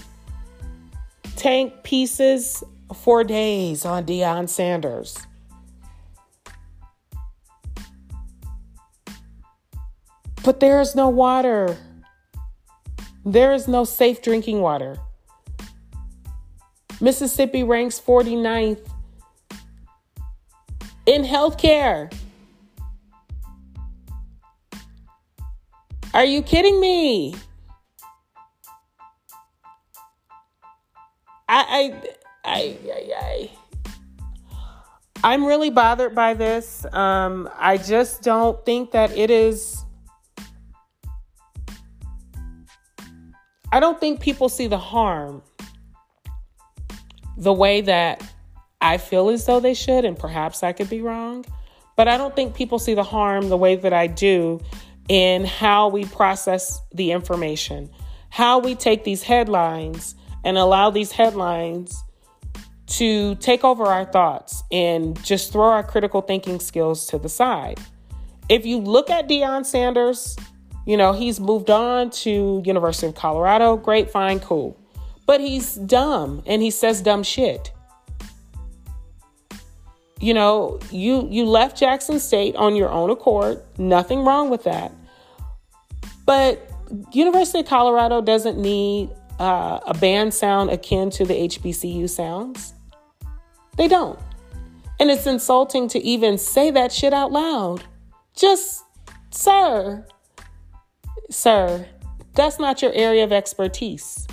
tank 1.34 1.82
pieces 1.82 2.62
for 2.94 3.24
days 3.24 3.84
on 3.84 4.04
Deion 4.04 4.48
Sanders. 4.48 5.18
But 10.44 10.60
there 10.60 10.80
is 10.80 10.94
no 10.94 11.08
water. 11.08 11.76
There 13.24 13.52
is 13.52 13.66
no 13.66 13.82
safe 13.82 14.22
drinking 14.22 14.60
water. 14.60 14.96
Mississippi 17.00 17.64
ranks 17.64 17.98
49th 17.98 18.88
in 21.06 21.24
healthcare. 21.24 22.14
Are 26.14 26.24
you 26.24 26.42
kidding 26.42 26.80
me? 26.80 27.34
I, 31.48 31.92
I, 31.94 32.02
I, 32.44 32.78
I, 32.86 33.12
I. 33.20 33.50
I'm 35.24 35.44
really 35.44 35.70
bothered 35.70 36.14
by 36.14 36.34
this. 36.34 36.86
Um, 36.92 37.50
I 37.58 37.78
just 37.78 38.22
don't 38.22 38.64
think 38.64 38.92
that 38.92 39.10
it 39.16 39.30
is 39.30 39.84
I 43.72 43.80
don't 43.80 43.98
think 43.98 44.20
people 44.20 44.48
see 44.48 44.68
the 44.68 44.78
harm 44.78 45.42
the 47.36 47.52
way 47.52 47.80
that 47.80 48.22
I 48.80 48.98
feel 48.98 49.30
as 49.30 49.46
though 49.46 49.58
they 49.58 49.74
should, 49.74 50.04
and 50.04 50.16
perhaps 50.16 50.62
I 50.62 50.72
could 50.72 50.88
be 50.88 51.00
wrong. 51.00 51.44
But 51.96 52.06
I 52.06 52.16
don't 52.16 52.36
think 52.36 52.54
people 52.54 52.78
see 52.78 52.94
the 52.94 53.02
harm 53.02 53.48
the 53.48 53.56
way 53.56 53.74
that 53.74 53.92
I 53.92 54.06
do 54.06 54.60
in 55.08 55.44
how 55.44 55.88
we 55.88 56.04
process 56.04 56.80
the 56.92 57.12
information, 57.12 57.90
how 58.30 58.58
we 58.58 58.74
take 58.74 59.04
these 59.04 59.22
headlines 59.22 60.14
and 60.44 60.58
allow 60.58 60.90
these 60.90 61.12
headlines 61.12 62.02
to 62.86 63.34
take 63.36 63.64
over 63.64 63.84
our 63.84 64.04
thoughts 64.04 64.62
and 64.70 65.22
just 65.24 65.52
throw 65.52 65.68
our 65.68 65.82
critical 65.82 66.20
thinking 66.20 66.60
skills 66.60 67.06
to 67.06 67.18
the 67.18 67.28
side. 67.28 67.78
If 68.48 68.66
you 68.66 68.78
look 68.78 69.10
at 69.10 69.28
Deion 69.28 69.64
Sanders, 69.64 70.36
you 70.86 70.96
know, 70.96 71.12
he's 71.12 71.40
moved 71.40 71.70
on 71.70 72.10
to 72.10 72.62
University 72.64 73.06
of 73.06 73.14
Colorado. 73.14 73.76
Great, 73.76 74.10
fine, 74.10 74.38
cool. 74.40 74.78
But 75.26 75.40
he's 75.40 75.76
dumb 75.76 76.42
and 76.46 76.60
he 76.60 76.70
says 76.70 77.00
dumb 77.00 77.22
shit. 77.22 77.72
You 80.20 80.34
know, 80.34 80.78
you 80.90 81.28
you 81.30 81.44
left 81.44 81.76
Jackson 81.76 82.20
State 82.20 82.56
on 82.56 82.76
your 82.76 82.90
own 82.90 83.10
accord. 83.10 83.62
Nothing 83.78 84.24
wrong 84.24 84.50
with 84.50 84.64
that. 84.64 84.92
But 86.24 86.70
University 87.12 87.60
of 87.60 87.66
Colorado 87.66 88.20
doesn't 88.20 88.58
need 88.58 89.10
uh, 89.38 89.80
a 89.86 89.94
band 89.94 90.32
sound 90.32 90.70
akin 90.70 91.10
to 91.10 91.24
the 91.24 91.34
HBCU 91.34 92.08
sounds. 92.08 92.74
They 93.76 93.88
don't. 93.88 94.18
And 95.00 95.10
it's 95.10 95.26
insulting 95.26 95.88
to 95.88 95.98
even 95.98 96.38
say 96.38 96.70
that 96.70 96.92
shit 96.92 97.12
out 97.12 97.32
loud. 97.32 97.82
Just, 98.36 98.84
sir, 99.30 100.06
Sir, 101.30 101.86
that's 102.34 102.58
not 102.58 102.82
your 102.82 102.92
area 102.92 103.24
of 103.24 103.32
expertise. 103.32 104.26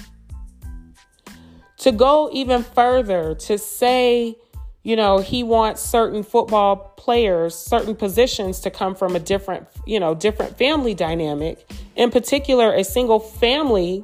To 1.78 1.92
go 1.92 2.30
even 2.32 2.64
further, 2.64 3.34
to 3.36 3.58
say, 3.58 4.36
you 4.84 4.96
know, 4.96 5.20
he 5.20 5.44
wants 5.44 5.82
certain 5.82 6.24
football 6.24 6.76
players, 6.98 7.56
certain 7.56 7.96
positions 7.96 8.60
to 8.62 8.72
come 8.72 8.96
from 8.96 9.16
a 9.16 9.20
different, 9.20 9.68
you 9.86 10.00
know, 10.00 10.16
different 10.16 10.58
family 10.58 10.96
dynamic, 10.96 11.70
in 11.96 12.10
particular, 12.10 12.74
a 12.74 12.84
single 12.84 13.20
family, 13.20 14.04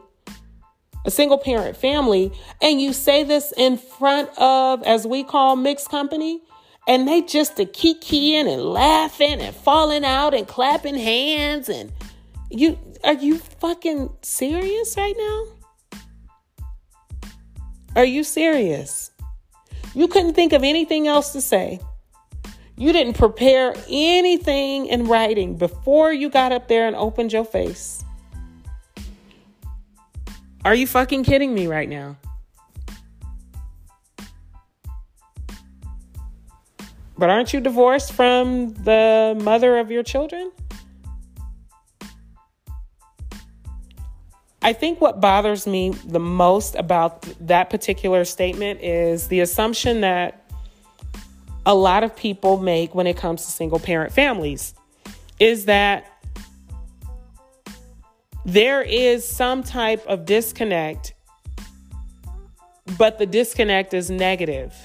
a 1.06 1.12
single 1.12 1.38
parent 1.38 1.76
family, 1.76 2.32
and 2.62 2.80
you 2.80 2.94
say 2.94 3.24
this 3.24 3.54
in 3.58 3.78
front 3.78 4.30
of, 4.38 4.84
as 4.84 5.08
we 5.08 5.24
call 5.24 5.56
mixed 5.56 5.90
company, 5.90 6.42
and 6.88 7.08
they 7.08 7.22
just 7.22 7.60
a 7.60 7.66
kikiing 7.66 8.52
and 8.52 8.64
laughing 8.64 9.42
and 9.42 9.56
falling 9.56 10.06
out 10.06 10.34
and 10.34 10.48
clapping 10.48 10.96
hands 10.96 11.68
and 11.68 11.92
you 12.50 12.80
are 13.04 13.14
you 13.14 13.38
fucking 13.38 14.10
serious 14.22 14.96
right 14.96 15.16
now? 15.18 16.00
Are 17.96 18.06
you 18.06 18.24
serious? 18.24 19.12
You 19.98 20.08
couldn't 20.08 20.36
think 20.36 20.54
of 20.54 20.64
anything 20.64 21.08
else 21.08 21.32
to 21.32 21.42
say. 21.42 21.80
You 22.76 22.94
didn't 22.94 23.16
prepare 23.16 23.74
anything 23.90 24.86
in 24.86 25.08
writing 25.08 25.58
before 25.58 26.14
you 26.14 26.30
got 26.30 26.52
up 26.52 26.68
there 26.68 26.86
and 26.86 26.96
opened 26.96 27.34
your 27.34 27.44
face. 27.44 28.06
Are 30.64 30.76
you 30.76 30.86
fucking 30.86 31.24
kidding 31.24 31.52
me 31.52 31.66
right 31.66 31.90
now? 31.90 32.16
But 37.18 37.32
aren't 37.32 37.52
you 37.52 37.60
divorced 37.60 38.14
from 38.14 38.76
the 38.76 39.36
mother 39.44 39.80
of 39.80 39.90
your 39.90 40.04
children? 40.04 40.52
I 44.68 44.74
think 44.74 45.00
what 45.00 45.22
bothers 45.22 45.66
me 45.66 45.92
the 45.92 46.20
most 46.20 46.76
about 46.76 47.22
that 47.40 47.70
particular 47.70 48.26
statement 48.26 48.82
is 48.82 49.30
the 49.30 49.40
assumption 49.40 50.02
that 50.02 50.44
a 51.66 51.74
lot 51.74 52.04
of 52.04 52.14
people 52.18 52.58
make 52.58 52.94
when 52.94 53.08
it 53.08 53.16
comes 53.16 53.46
to 53.46 53.52
single 53.54 53.80
parent 53.80 54.12
families 54.12 54.74
is 55.40 55.64
that 55.68 56.12
there 58.44 58.82
is 58.82 59.26
some 59.26 59.64
type 59.64 60.06
of 60.06 60.26
disconnect, 60.26 61.14
but 62.98 63.20
the 63.20 63.26
disconnect 63.26 63.94
is 63.94 64.12
negative. 64.12 64.76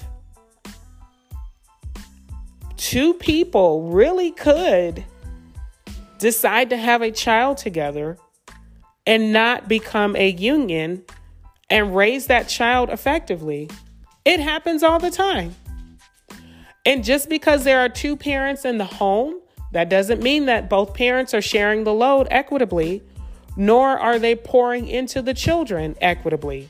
Two 2.77 3.15
people 3.15 3.91
really 3.91 4.31
could 4.31 5.03
decide 6.19 6.69
to 6.69 6.77
have 6.77 7.01
a 7.01 7.11
child 7.11 7.57
together 7.57 8.17
and 9.05 9.33
not 9.33 9.67
become 9.67 10.15
a 10.15 10.29
union 10.29 11.03
and 11.69 11.95
raise 11.95 12.27
that 12.27 12.47
child 12.47 12.89
effectively. 12.89 13.69
It 14.25 14.39
happens 14.39 14.83
all 14.83 14.99
the 14.99 15.11
time. 15.11 15.55
And 16.85 17.03
just 17.03 17.29
because 17.29 17.63
there 17.63 17.79
are 17.79 17.89
two 17.89 18.15
parents 18.15 18.65
in 18.65 18.77
the 18.77 18.85
home, 18.85 19.39
that 19.71 19.89
doesn't 19.89 20.21
mean 20.21 20.45
that 20.45 20.69
both 20.69 20.93
parents 20.93 21.33
are 21.33 21.41
sharing 21.41 21.83
the 21.83 21.93
load 21.93 22.27
equitably, 22.29 23.01
nor 23.57 23.97
are 23.97 24.19
they 24.19 24.35
pouring 24.35 24.87
into 24.87 25.21
the 25.21 25.33
children 25.33 25.95
equitably. 25.99 26.69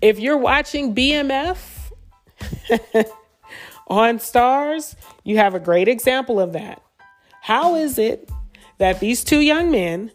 If 0.00 0.18
you're 0.18 0.38
watching 0.38 0.94
BMF 0.94 1.58
on 3.88 4.18
Starz, 4.18 4.96
you 5.22 5.36
have 5.36 5.54
a 5.54 5.60
great 5.60 5.86
example 5.86 6.40
of 6.40 6.52
that. 6.52 6.82
How 7.42 7.76
is 7.76 7.98
it 7.98 8.28
that 8.78 9.00
these 9.00 9.24
two 9.24 9.40
young 9.40 9.70
men 9.70 10.12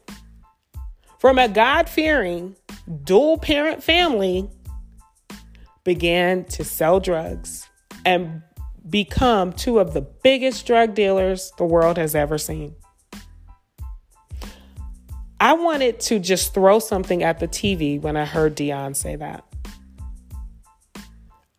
from 1.20 1.38
a 1.38 1.48
God 1.48 1.88
fearing 1.88 2.56
dual 3.04 3.38
parent 3.38 3.84
family 3.84 4.50
began 5.84 6.46
to 6.46 6.64
sell 6.64 7.00
drugs 7.00 7.70
and 8.06 8.42
become 8.90 9.54
two 9.54 9.80
of 9.80 9.94
the 9.94 10.02
biggest 10.02 10.66
drug 10.66 10.94
dealers 10.94 11.52
the 11.58 11.66
world 11.66 11.98
has 11.98 12.16
ever 12.16 12.38
seen? 12.38 12.76
I 15.40 15.54
wanted 15.54 16.00
to 16.02 16.20
just 16.20 16.54
throw 16.54 16.80
something 16.80 17.22
at 17.22 17.40
the 17.40 17.48
TV 17.50 18.00
when 18.00 18.16
I 18.16 18.24
heard 18.24 18.56
Deion 18.56 18.96
say 18.96 19.18
that. 19.18 19.44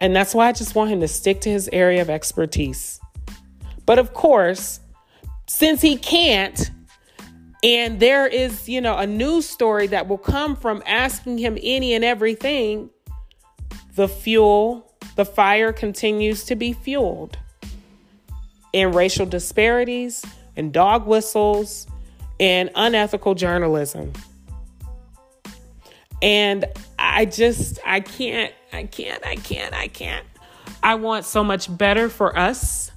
And 0.01 0.17
that's 0.17 0.35
why 0.35 0.49
I 0.49 0.53
just 0.53 0.75
want 0.75 0.91
him 0.91 1.01
to 1.01 1.09
stick 1.09 1.43
to 1.43 1.51
his 1.51 1.69
area 1.73 2.01
of 2.01 2.11
expertise. 2.11 2.99
But 3.87 3.99
of 3.99 4.15
course, 4.15 4.81
since 5.47 5.83
he 5.83 5.97
can't, 5.97 6.71
and 7.65 7.99
there 7.99 8.27
is, 8.27 8.69
you 8.69 8.83
know, 8.83 8.99
a 8.99 9.07
news 9.07 9.49
story 9.49 9.87
that 9.87 10.07
will 10.07 10.19
come 10.19 10.55
from 10.55 10.83
asking 10.85 11.39
him 11.39 11.57
any 11.63 11.95
and 11.95 12.05
everything, 12.05 12.91
the 13.95 14.07
fuel, 14.07 14.93
the 15.17 15.25
fire 15.25 15.73
continues 15.73 16.45
to 16.45 16.57
be 16.57 16.75
fueled 16.75 17.39
in 18.75 18.93
racial 18.93 19.25
disparities 19.25 20.23
and 20.57 20.75
dog 20.75 21.07
whistles 21.07 21.87
and 22.39 22.71
unethical 22.75 23.35
journalism. 23.35 24.13
And 26.21 26.67
I 26.99 27.25
just, 27.25 27.79
I 27.87 28.01
can't, 28.01 28.53
I 28.75 28.85
can't, 28.85 29.27
I 29.27 29.37
can't, 29.37 29.75
I 29.75 29.89
can't. 29.89 30.27
I 30.83 30.97
want 30.97 31.25
so 31.25 31.43
much 31.43 31.75
better 31.75 32.11
for 32.11 32.39
us. 32.39 32.91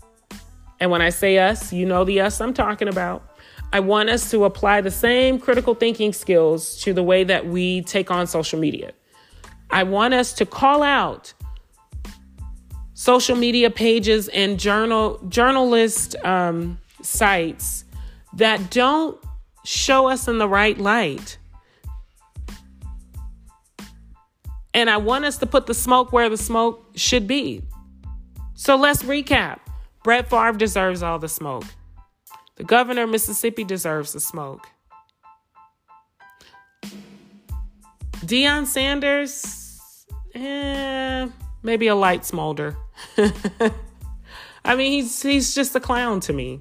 And 0.81 0.91
when 0.91 1.01
I 1.01 1.09
say 1.09 1.37
us, 1.37 1.71
you 1.71 1.85
know 1.85 2.03
the 2.03 2.19
us 2.19 2.41
I'm 2.41 2.53
talking 2.53 2.89
about. 2.89 3.26
I 3.73 3.79
want 3.81 4.09
us 4.09 4.31
to 4.31 4.45
apply 4.45 4.81
the 4.81 4.91
same 4.91 5.39
critical 5.39 5.75
thinking 5.75 6.13
skills 6.13 6.79
to 6.81 6.93
the 6.93 7.03
way 7.03 7.23
that 7.25 7.47
we 7.47 7.81
take 7.81 8.09
on 8.09 8.25
social 8.25 8.59
media. 8.59 8.93
I 9.69 9.83
want 9.83 10.13
us 10.13 10.33
to 10.33 10.45
call 10.45 10.83
out 10.83 11.33
social 12.93 13.35
media 13.35 13.69
pages 13.69 14.27
and 14.29 14.59
journal 14.59 15.19
journalist 15.27 16.15
um, 16.23 16.79
sites 17.01 17.83
that 18.33 18.71
don't 18.71 19.21
show 19.65 20.07
us 20.07 20.27
in 20.27 20.37
the 20.37 20.47
right 20.47 20.77
light. 20.77 21.37
And 24.73 24.89
I 24.89 24.97
want 24.97 25.25
us 25.25 25.37
to 25.39 25.45
put 25.45 25.65
the 25.65 25.73
smoke 25.73 26.13
where 26.13 26.29
the 26.29 26.37
smoke 26.37 26.91
should 26.95 27.27
be. 27.27 27.63
So 28.53 28.75
let's 28.75 29.03
recap. 29.03 29.59
Brett 30.03 30.29
Favre 30.29 30.57
deserves 30.57 31.03
all 31.03 31.19
the 31.19 31.27
smoke. 31.27 31.65
The 32.57 32.63
governor 32.63 33.03
of 33.03 33.09
Mississippi 33.09 33.63
deserves 33.63 34.13
the 34.13 34.19
smoke. 34.19 34.67
Deion 38.25 38.65
Sanders, 38.65 40.05
eh, 40.33 41.27
maybe 41.61 41.87
a 41.87 41.95
light 41.95 42.25
smolder. 42.25 42.75
I 44.65 44.75
mean, 44.75 44.91
he's 44.91 45.21
he's 45.21 45.55
just 45.55 45.75
a 45.75 45.79
clown 45.79 46.19
to 46.21 46.33
me. 46.33 46.59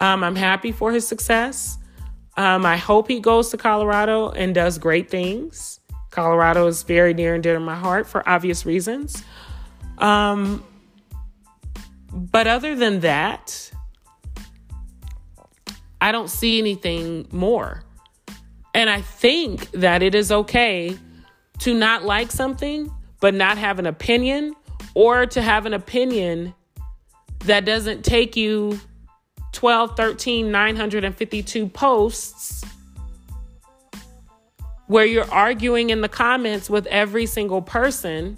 Um, 0.00 0.22
I'm 0.22 0.36
happy 0.36 0.70
for 0.70 0.92
his 0.92 1.08
success. 1.08 1.78
Um, 2.36 2.64
I 2.66 2.76
hope 2.76 3.08
he 3.08 3.20
goes 3.20 3.50
to 3.50 3.56
Colorado 3.56 4.30
and 4.30 4.54
does 4.54 4.78
great 4.78 5.10
things. 5.10 5.80
Colorado 6.10 6.66
is 6.66 6.82
very 6.82 7.14
near 7.14 7.34
and 7.34 7.42
dear 7.42 7.54
to 7.54 7.60
my 7.60 7.74
heart 7.74 8.06
for 8.06 8.26
obvious 8.28 8.66
reasons. 8.66 9.24
Um, 9.98 10.62
but 12.12 12.46
other 12.46 12.74
than 12.76 13.00
that, 13.00 13.71
I 16.02 16.10
don't 16.10 16.28
see 16.28 16.58
anything 16.58 17.28
more. 17.30 17.84
And 18.74 18.90
I 18.90 19.02
think 19.02 19.70
that 19.70 20.02
it 20.02 20.16
is 20.16 20.32
okay 20.32 20.98
to 21.60 21.74
not 21.74 22.02
like 22.02 22.32
something, 22.32 22.90
but 23.20 23.34
not 23.34 23.56
have 23.56 23.78
an 23.78 23.86
opinion, 23.86 24.56
or 24.94 25.26
to 25.26 25.40
have 25.40 25.64
an 25.64 25.72
opinion 25.72 26.54
that 27.44 27.64
doesn't 27.64 28.04
take 28.04 28.34
you 28.36 28.80
12, 29.52 29.96
13, 29.96 30.50
952 30.50 31.68
posts 31.68 32.64
where 34.88 35.04
you're 35.04 35.30
arguing 35.30 35.90
in 35.90 36.00
the 36.00 36.08
comments 36.08 36.68
with 36.68 36.84
every 36.86 37.26
single 37.26 37.62
person 37.62 38.36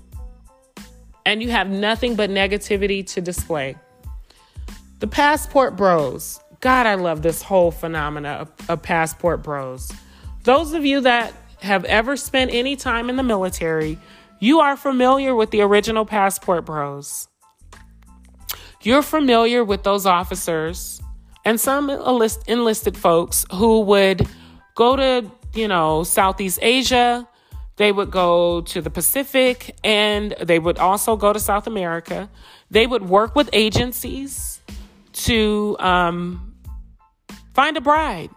and 1.25 1.43
you 1.43 1.51
have 1.51 1.71
nothing 1.71 2.15
but 2.15 2.29
negativity 2.29 3.07
to 3.07 3.23
display. 3.23 3.75
The 5.01 5.07
passport 5.07 5.77
bros. 5.77 6.39
God, 6.65 6.87
I 6.87 6.95
love 6.95 7.21
this 7.21 7.43
whole 7.43 7.71
phenomena 7.71 8.31
of, 8.31 8.71
of 8.71 8.81
passport 8.81 9.43
bros. 9.43 9.93
Those 10.45 10.73
of 10.73 10.83
you 10.87 11.03
that 11.03 11.35
have 11.61 11.85
ever 11.85 12.17
spent 12.17 12.55
any 12.55 12.75
time 12.75 13.11
in 13.11 13.17
the 13.17 13.23
military, 13.23 13.99
you 14.41 14.61
are 14.61 14.75
familiar 14.75 15.35
with 15.35 15.51
the 15.51 15.61
original 15.61 16.07
passport 16.07 16.65
bros. 16.65 17.29
You're 18.81 19.03
familiar 19.03 19.63
with 19.63 19.83
those 19.83 20.07
officers 20.07 21.03
and 21.45 21.61
some 21.61 21.91
enlisted 21.91 22.97
folks 22.97 23.45
who 23.53 23.81
would 23.83 24.27
go 24.75 24.97
to 24.97 25.31
you 25.53 25.69
know, 25.69 26.03
Southeast 26.03 26.61
Asia. 26.63 27.29
They 27.77 27.93
would 27.93 28.11
go 28.11 28.63
to 28.63 28.81
the 28.81 28.89
Pacific 28.89 29.77
and 29.85 30.35
they 30.41 30.59
would 30.59 30.79
also 30.79 31.15
go 31.15 31.35
to 31.35 31.41
South 31.41 31.67
America. 31.67 32.31
They 32.71 32.87
would 32.87 33.07
work 33.07 33.37
with 33.37 33.51
agencies 33.53 34.63
to 35.13 35.77
um, 35.79 36.54
find 37.55 37.77
a 37.77 37.81
bride. 37.81 38.31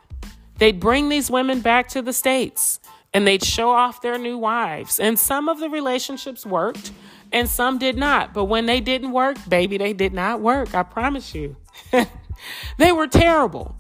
They'd 0.58 0.80
bring 0.80 1.10
these 1.10 1.30
women 1.30 1.62
back 1.62 1.88
to 1.90 2.02
the 2.02 2.14
States 2.14 2.80
and 3.14 3.28
they'd 3.28 3.44
show 3.44 3.70
off 3.70 4.02
their 4.02 4.18
new 4.18 4.38
wives. 4.38 5.00
And 5.00 5.18
some 5.18 5.50
of 5.50 5.60
the 5.60 5.70
relationships 5.70 6.46
worked 6.46 6.92
and 7.32 7.50
some 7.50 7.78
did 7.78 7.98
not. 7.98 8.34
But 8.34 8.46
when 8.46 8.66
they 8.66 8.80
didn't 8.80 9.12
work, 9.12 9.38
baby, 9.48 9.78
they 9.78 9.94
did 9.94 10.14
not 10.14 10.42
work. 10.42 10.74
I 10.74 10.84
promise 10.84 11.36
you. 11.36 11.56
they 12.78 12.92
were 12.92 13.08
terrible. 13.08 13.76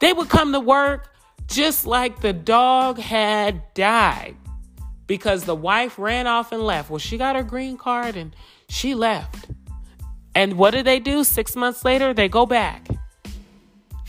They 0.00 0.12
would 0.12 0.28
come 0.28 0.52
to 0.52 0.60
work 0.60 1.12
just 1.46 1.86
like 1.86 2.20
the 2.20 2.32
dog 2.32 2.98
had 2.98 3.62
died 3.74 4.36
because 5.06 5.44
the 5.44 5.54
wife 5.54 5.98
ran 5.98 6.26
off 6.26 6.52
and 6.52 6.62
left. 6.62 6.88
Well, 6.88 6.98
she 6.98 7.18
got 7.18 7.36
her 7.36 7.42
green 7.42 7.76
card 7.76 8.16
and 8.16 8.34
she 8.68 8.94
left. 8.94 9.50
And 10.34 10.54
what 10.54 10.70
do 10.70 10.82
they 10.82 11.00
do? 11.00 11.24
Six 11.24 11.56
months 11.56 11.84
later, 11.84 12.14
they 12.14 12.28
go 12.28 12.46
back. 12.46 12.86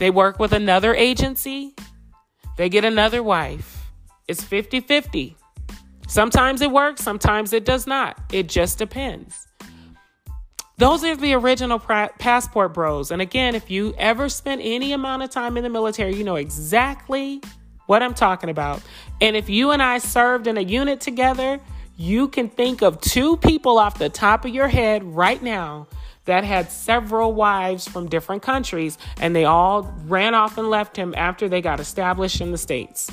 They 0.02 0.10
work 0.10 0.40
with 0.40 0.52
another 0.52 0.96
agency, 0.96 1.76
they 2.56 2.68
get 2.68 2.84
another 2.84 3.22
wife. 3.22 3.86
It's 4.26 4.42
50 4.42 4.80
50. 4.80 5.36
Sometimes 6.08 6.60
it 6.60 6.72
works, 6.72 7.00
sometimes 7.00 7.52
it 7.52 7.64
does 7.64 7.86
not. 7.86 8.18
It 8.32 8.48
just 8.48 8.78
depends. 8.78 9.46
Those 10.76 11.04
are 11.04 11.14
the 11.14 11.34
original 11.34 11.78
passport 11.78 12.74
bros. 12.74 13.12
And 13.12 13.22
again, 13.22 13.54
if 13.54 13.70
you 13.70 13.94
ever 13.96 14.28
spent 14.28 14.60
any 14.64 14.92
amount 14.92 15.22
of 15.22 15.30
time 15.30 15.56
in 15.56 15.62
the 15.62 15.70
military, 15.70 16.16
you 16.16 16.24
know 16.24 16.34
exactly 16.34 17.40
what 17.86 18.02
I'm 18.02 18.14
talking 18.14 18.50
about. 18.50 18.82
And 19.20 19.36
if 19.36 19.48
you 19.48 19.70
and 19.70 19.80
I 19.80 19.98
served 19.98 20.48
in 20.48 20.58
a 20.58 20.62
unit 20.62 21.00
together, 21.00 21.60
you 21.96 22.26
can 22.26 22.48
think 22.48 22.82
of 22.82 23.00
two 23.00 23.36
people 23.36 23.78
off 23.78 23.98
the 23.98 24.08
top 24.08 24.44
of 24.44 24.52
your 24.52 24.66
head 24.66 25.04
right 25.04 25.40
now 25.40 25.86
that 26.24 26.44
had 26.44 26.70
several 26.70 27.32
wives 27.32 27.88
from 27.88 28.08
different 28.08 28.42
countries 28.42 28.98
and 29.20 29.34
they 29.34 29.44
all 29.44 29.92
ran 30.06 30.34
off 30.34 30.58
and 30.58 30.70
left 30.70 30.96
him 30.96 31.14
after 31.16 31.48
they 31.48 31.60
got 31.60 31.80
established 31.80 32.40
in 32.40 32.52
the 32.52 32.58
States. 32.58 33.10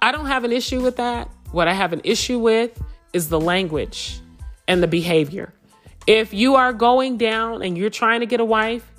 I 0.00 0.10
don't 0.10 0.26
have 0.26 0.42
an 0.44 0.52
issue 0.52 0.80
with 0.80 0.96
that. 0.96 1.30
What 1.52 1.68
I 1.68 1.74
have 1.74 1.92
an 1.92 2.00
issue 2.02 2.38
with 2.38 2.82
is 3.12 3.28
the 3.28 3.38
language 3.38 4.20
and 4.66 4.82
the 4.82 4.88
behavior. 4.88 5.54
If 6.06 6.34
you 6.34 6.56
are 6.56 6.72
going 6.72 7.16
down 7.16 7.62
and 7.62 7.78
you're 7.78 7.90
trying 7.90 8.20
to 8.20 8.26
get 8.26 8.40
a 8.40 8.44
wife, 8.44 8.90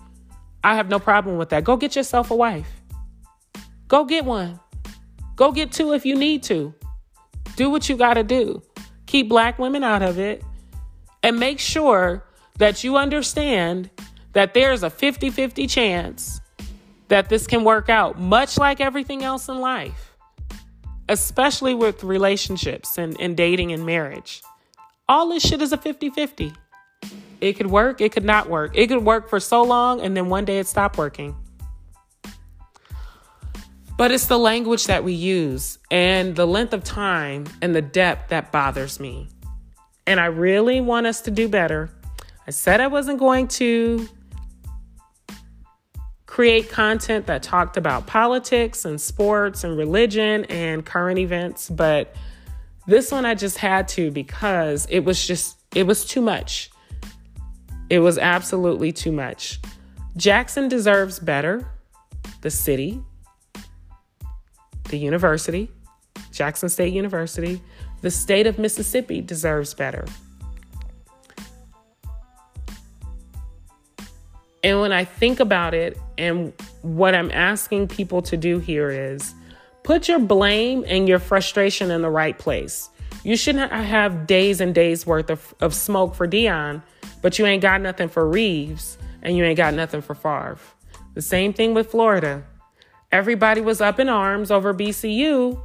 I 0.63 0.75
have 0.75 0.87
no 0.87 0.99
problem 0.99 1.37
with 1.37 1.49
that. 1.49 1.65
Go 1.65 1.75
get 1.75 1.97
yourself 1.97 2.31
a 2.31 2.35
wife. 2.35 2.71
Go 3.89 4.05
get 4.05 4.23
one. 4.23 4.59
Go 5.35 5.51
get 5.51 5.73
two 5.73 5.93
if 5.93 6.05
you 6.05 6.15
need 6.15 6.43
to. 6.43 6.73
Do 7.57 7.69
what 7.69 7.89
you 7.89 7.97
got 7.97 8.13
to 8.13 8.23
do. 8.23 8.63
Keep 9.05 9.27
black 9.27 9.59
women 9.59 9.83
out 9.83 10.01
of 10.01 10.17
it 10.17 10.41
and 11.23 11.39
make 11.39 11.59
sure 11.59 12.25
that 12.57 12.83
you 12.83 12.97
understand 12.97 13.89
that 14.33 14.53
there's 14.53 14.83
a 14.83 14.89
50 14.89 15.29
50 15.29 15.65
chance 15.67 16.41
that 17.07 17.29
this 17.29 17.47
can 17.47 17.63
work 17.63 17.89
out, 17.89 18.19
much 18.19 18.57
like 18.57 18.81
everything 18.81 19.23
else 19.23 19.47
in 19.47 19.59
life, 19.59 20.15
especially 21.09 21.73
with 21.73 22.03
relationships 22.03 22.97
and, 22.97 23.19
and 23.19 23.37
dating 23.37 23.71
and 23.71 23.85
marriage. 23.85 24.41
All 25.07 25.29
this 25.29 25.43
shit 25.43 25.61
is 25.61 25.71
a 25.71 25.77
50 25.77 26.09
50. 26.09 26.53
It 27.41 27.53
could 27.53 27.67
work, 27.67 27.99
it 27.99 28.11
could 28.11 28.23
not 28.23 28.49
work. 28.49 28.71
It 28.73 28.87
could 28.87 29.03
work 29.03 29.29
for 29.29 29.39
so 29.39 29.63
long 29.63 30.01
and 30.01 30.15
then 30.15 30.29
one 30.29 30.45
day 30.45 30.59
it 30.59 30.67
stopped 30.67 30.97
working. 30.97 31.35
But 33.97 34.11
it's 34.11 34.25
the 34.25 34.39
language 34.39 34.87
that 34.87 35.03
we 35.03 35.13
use 35.13 35.77
and 35.91 36.35
the 36.35 36.47
length 36.47 36.73
of 36.73 36.83
time 36.83 37.45
and 37.61 37.75
the 37.75 37.81
depth 37.81 38.29
that 38.29 38.51
bothers 38.51 38.99
me. 38.99 39.29
And 40.05 40.19
I 40.19 40.25
really 40.25 40.81
want 40.81 41.07
us 41.07 41.21
to 41.21 41.31
do 41.31 41.47
better. 41.47 41.89
I 42.47 42.51
said 42.51 42.81
I 42.81 42.87
wasn't 42.87 43.19
going 43.19 43.47
to 43.49 44.07
create 46.25 46.69
content 46.69 47.27
that 47.27 47.43
talked 47.43 47.77
about 47.77 48.07
politics 48.07 48.85
and 48.85 48.99
sports 48.99 49.63
and 49.63 49.77
religion 49.77 50.45
and 50.45 50.85
current 50.85 51.19
events, 51.19 51.69
but 51.69 52.15
this 52.87 53.11
one 53.11 53.25
I 53.25 53.35
just 53.35 53.59
had 53.59 53.87
to 53.89 54.11
because 54.11 54.87
it 54.89 55.01
was 55.01 55.25
just, 55.25 55.57
it 55.75 55.85
was 55.85 56.05
too 56.05 56.21
much. 56.21 56.71
It 57.89 57.99
was 57.99 58.17
absolutely 58.17 58.91
too 58.91 59.11
much. 59.11 59.59
Jackson 60.17 60.67
deserves 60.67 61.19
better. 61.19 61.69
The 62.41 62.49
city, 62.49 63.01
the 64.89 64.97
university, 64.97 65.69
Jackson 66.31 66.67
State 66.67 66.93
University, 66.93 67.61
the 68.03 68.11
state 68.11 68.45
of 68.45 68.59
Mississippi 68.59 69.21
deserves 69.21 69.73
better. 69.73 70.05
And 74.61 74.79
when 74.81 74.91
I 74.91 75.05
think 75.05 75.39
about 75.39 75.73
it, 75.73 75.97
and 76.17 76.53
what 76.81 77.15
I'm 77.15 77.31
asking 77.31 77.87
people 77.87 78.21
to 78.23 78.35
do 78.37 78.59
here 78.59 78.89
is 78.89 79.33
put 79.83 80.09
your 80.09 80.19
blame 80.19 80.83
and 80.85 81.07
your 81.07 81.17
frustration 81.19 81.91
in 81.91 82.01
the 82.01 82.09
right 82.09 82.37
place. 82.37 82.89
You 83.23 83.37
shouldn't 83.37 83.71
have 83.71 84.27
days 84.27 84.59
and 84.59 84.75
days 84.75 85.07
worth 85.07 85.29
of, 85.29 85.55
of 85.61 85.73
smoke 85.73 86.13
for 86.13 86.27
Deion, 86.27 86.81
but 87.21 87.39
you 87.39 87.45
ain't 87.45 87.61
got 87.61 87.79
nothing 87.79 88.09
for 88.09 88.27
Reeves 88.27 88.97
and 89.21 89.37
you 89.37 89.45
ain't 89.45 89.57
got 89.57 89.73
nothing 89.73 90.01
for 90.01 90.13
Favre. 90.13 90.59
The 91.13 91.21
same 91.21 91.53
thing 91.53 91.73
with 91.73 91.91
Florida. 91.91 92.43
Everybody 93.13 93.61
was 93.61 93.79
up 93.79 93.97
in 93.97 94.09
arms 94.09 94.51
over 94.51 94.73
VCU, 94.73 95.61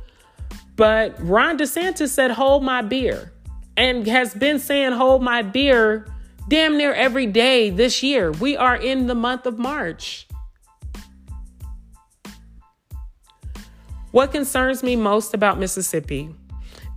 but 0.79 1.15
Ron 1.19 1.59
DeSantis 1.59 2.11
said, 2.11 2.31
hold 2.31 2.63
my 2.63 2.83
beer, 2.83 3.33
and 3.77 4.07
has 4.07 4.33
been 4.33 4.61
saying, 4.61 4.93
hold 4.93 5.23
my 5.23 5.43
beer 5.43 6.07
damn 6.49 6.79
near 6.79 6.95
every 6.95 7.27
day 7.27 7.69
this 7.69 8.03
year. 8.03 8.31
We 8.31 8.57
are 8.57 8.77
in 8.77 9.09
the 9.09 9.15
month 9.15 9.45
of 9.45 9.59
March. 9.59 10.29
What 14.13 14.31
concerns 14.31 14.85
me 14.85 14.95
most 14.95 15.35
about 15.35 15.59
Mississippi 15.59 16.35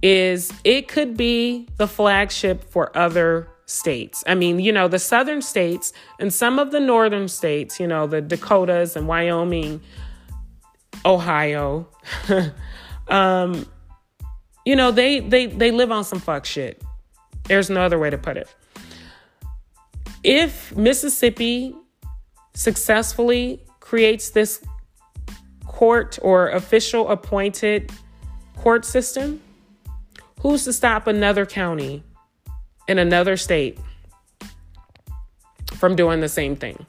is 0.04 0.54
it 0.64 0.88
could 0.88 1.18
be 1.18 1.68
the 1.78 1.88
flagship 1.88 2.64
for 2.70 2.96
other 2.96 3.48
states. 3.66 4.24
I 4.28 4.36
mean, 4.36 4.60
you 4.60 4.72
know, 4.72 4.88
the 4.88 5.00
southern 5.00 5.42
states 5.42 5.92
and 6.20 6.32
some 6.32 6.60
of 6.60 6.72
the 6.72 6.80
northern 6.80 7.28
states, 7.28 7.80
you 7.80 7.88
know, 7.88 8.06
the 8.06 8.22
Dakotas 8.22 8.96
and 8.96 9.08
Wyoming, 9.08 9.82
Ohio, 11.04 11.90
um, 13.08 13.66
you 14.66 14.76
know, 14.76 14.92
they 14.92 15.20
they 15.20 15.48
they 15.48 15.72
live 15.72 15.92
on 15.92 16.04
some 16.04 16.20
fuck 16.20 16.46
shit. 16.46 16.82
There's 17.46 17.70
no 17.70 17.82
other 17.82 18.00
way 18.00 18.10
to 18.10 18.18
put 18.18 18.38
it. 18.38 18.48
If 20.24 20.76
Mississippi 20.76 21.76
successfully 22.54 23.62
creates 23.80 24.30
this 24.30 24.64
court 25.66 26.20
or 26.22 26.50
official 26.50 27.10
appointed 27.10 27.92
court 28.58 28.86
system, 28.86 29.42
who's 30.42 30.64
to 30.66 30.74
stop 30.74 31.08
another 31.08 31.46
county 31.46 32.04
in 32.88 33.00
another 33.00 33.36
state 33.36 33.80
from 35.74 35.96
doing 35.96 36.20
the 36.20 36.30
same 36.30 36.56
thing? 36.56 36.86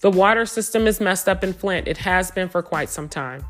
The 0.00 0.10
water 0.10 0.46
system 0.46 0.86
is 0.86 0.98
messed 0.98 1.28
up 1.28 1.44
in 1.44 1.52
Flint. 1.52 1.86
It 1.86 1.98
has 1.98 2.30
been 2.30 2.48
for 2.48 2.62
quite 2.62 2.88
some 2.88 3.08
time. 3.08 3.44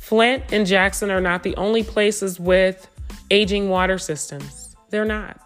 Flint 0.00 0.44
and 0.52 0.66
Jackson 0.66 1.10
are 1.10 1.20
not 1.20 1.42
the 1.42 1.54
only 1.56 1.82
places 1.82 2.40
with 2.40 2.88
aging 3.30 3.68
water 3.68 3.98
systems. 3.98 4.74
They're 4.88 5.04
not. 5.04 5.38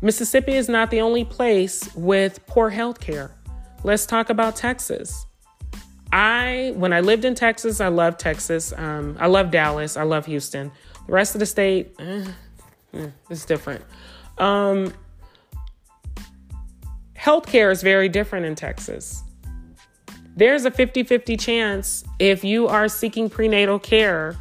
Mississippi 0.00 0.54
is 0.54 0.68
not 0.68 0.90
the 0.90 1.00
only 1.00 1.24
place 1.24 1.94
with 1.94 2.44
poor 2.46 2.70
health 2.70 2.98
care. 2.98 3.30
Let's 3.84 4.04
talk 4.04 4.30
about 4.30 4.56
Texas. 4.56 5.26
I, 6.12 6.74
when 6.76 6.92
I 6.92 7.00
lived 7.00 7.24
in 7.24 7.34
Texas, 7.34 7.80
I 7.80 7.88
love 7.88 8.18
Texas. 8.18 8.74
Um, 8.76 9.16
I 9.18 9.28
love 9.28 9.50
Dallas. 9.50 9.96
I 9.96 10.02
love 10.02 10.26
Houston. 10.26 10.70
The 11.06 11.12
rest 11.12 11.34
of 11.34 11.38
the 11.38 11.46
state, 11.46 11.94
eh, 11.98 12.26
eh, 12.92 13.06
it's 13.30 13.46
different. 13.46 13.82
Um, 14.36 14.92
healthcare 17.16 17.72
is 17.72 17.82
very 17.82 18.10
different 18.10 18.44
in 18.44 18.54
Texas. 18.54 19.22
There's 20.36 20.66
a 20.66 20.70
50 20.70 21.02
50 21.02 21.36
chance 21.36 22.04
if 22.18 22.44
you 22.44 22.68
are 22.68 22.88
seeking 22.88 23.30
prenatal 23.30 23.78
care 23.78 24.36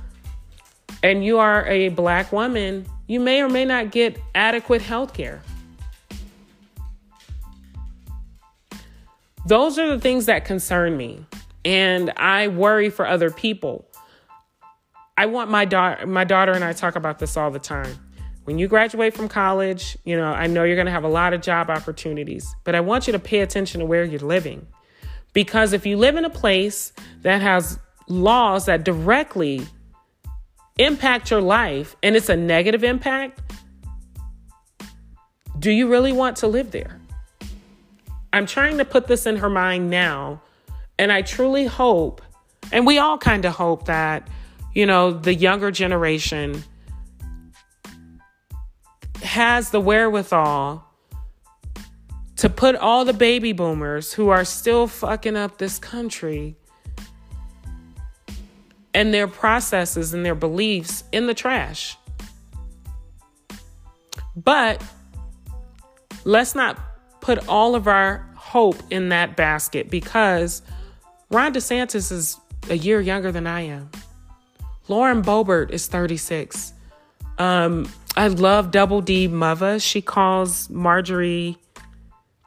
and 1.04 1.24
you 1.24 1.38
are 1.40 1.66
a 1.68 1.90
black 1.90 2.32
woman, 2.32 2.86
you 3.08 3.20
may 3.20 3.42
or 3.42 3.50
may 3.50 3.66
not 3.66 3.92
get 3.92 4.20
adequate 4.36 4.82
health 4.82 5.14
care. 5.14 5.42
Those 9.48 9.80
are 9.80 9.88
the 9.88 10.00
things 10.00 10.28
that 10.28 10.46
concern 10.46 10.96
me 10.98 11.26
and 11.64 12.12
I 12.18 12.48
worry 12.48 12.90
for 12.90 13.06
other 13.06 13.30
people. 13.30 13.88
I 15.18 15.26
want 15.28 15.52
my 15.52 15.66
daughter 15.66 16.06
my 16.08 16.24
daughter 16.24 16.52
and 16.52 16.64
I 16.64 16.74
talk 16.74 16.96
about 16.96 17.20
this 17.20 17.38
all 17.38 17.52
the 17.52 17.60
time. 17.60 17.96
When 18.46 18.58
you 18.58 18.68
graduate 18.68 19.14
from 19.14 19.28
college, 19.30 19.98
you 20.04 20.18
know, 20.18 20.32
I 20.32 20.48
know 20.48 20.64
you're 20.64 20.76
going 20.76 20.88
to 20.88 20.92
have 20.92 21.04
a 21.04 21.10
lot 21.10 21.34
of 21.34 21.42
job 21.42 21.70
opportunities, 21.70 22.56
but 22.64 22.74
I 22.74 22.80
want 22.80 23.06
you 23.06 23.14
to 23.14 23.20
pay 23.20 23.42
attention 23.42 23.80
to 23.80 23.86
where 23.86 24.04
you're 24.04 24.20
living. 24.20 24.66
Because 25.34 25.74
if 25.74 25.86
you 25.86 25.96
live 25.96 26.16
in 26.16 26.26
a 26.26 26.30
place 26.30 26.92
that 27.22 27.42
has 27.42 27.80
laws 28.08 28.66
that 28.66 28.84
directly 28.84 29.62
impact 30.80 31.30
your 31.30 31.42
life 31.42 31.96
and 32.02 32.16
it's 32.16 32.30
a 32.30 32.36
negative 32.36 32.84
impact, 32.84 33.40
do 35.60 35.70
you 35.70 35.88
really 35.88 36.12
want 36.12 36.38
to 36.38 36.48
live 36.48 36.72
there? 36.72 37.00
I'm 38.34 38.48
trying 38.48 38.80
to 38.80 38.86
put 38.86 39.08
this 39.08 39.28
in 39.28 39.38
her 39.38 39.50
mind 39.50 39.90
now 39.90 40.42
and 40.98 41.12
I 41.12 41.22
truly 41.22 41.66
hope, 41.66 42.22
and 42.72 42.86
we 42.86 42.98
all 42.98 43.18
kind 43.18 43.46
of 43.46 43.54
hope 43.54 43.86
that, 43.86 44.28
you 44.74 44.86
know, 44.86 45.12
the 45.12 45.34
younger 45.34 45.72
generation 45.72 46.64
has 49.24 49.70
the 49.70 49.80
wherewithal 49.80 50.86
to 52.38 52.50
put 52.50 52.76
all 52.76 53.06
the 53.06 53.14
baby 53.14 53.54
boomers 53.54 54.14
who 54.14 54.30
are 54.30 54.44
still 54.44 54.88
fucking 54.88 55.38
up 55.38 55.58
this 55.58 55.78
country 55.78 56.56
and 58.94 59.14
their 59.14 59.28
processes 59.28 60.14
and 60.14 60.26
their 60.26 60.36
beliefs 60.36 61.04
in 61.12 61.28
the 61.28 61.34
trash. 61.34 61.98
But 64.36 64.84
let's 66.24 66.56
not 66.56 66.80
put 67.20 67.48
all 67.48 67.76
of 67.76 67.88
our 67.88 68.28
hope 68.36 68.78
in 68.90 69.10
that 69.10 69.36
basket 69.36 69.90
because 69.90 70.62
Ron 71.32 71.54
DeSantis 71.54 72.12
is 72.12 72.38
a 72.70 72.76
year 72.76 73.00
younger 73.00 73.32
than 73.32 73.48
I 73.48 73.62
am. 73.62 73.90
Lauren 74.90 75.22
Boebert 75.22 75.72
is 75.72 75.88
36. 75.88 76.74
Um, 77.38 77.90
I 78.18 78.28
love 78.28 78.72
Double 78.72 79.02
D 79.02 79.28
Mother. 79.30 79.80
She 79.80 80.02
calls 80.02 80.70
Marjorie 80.70 81.58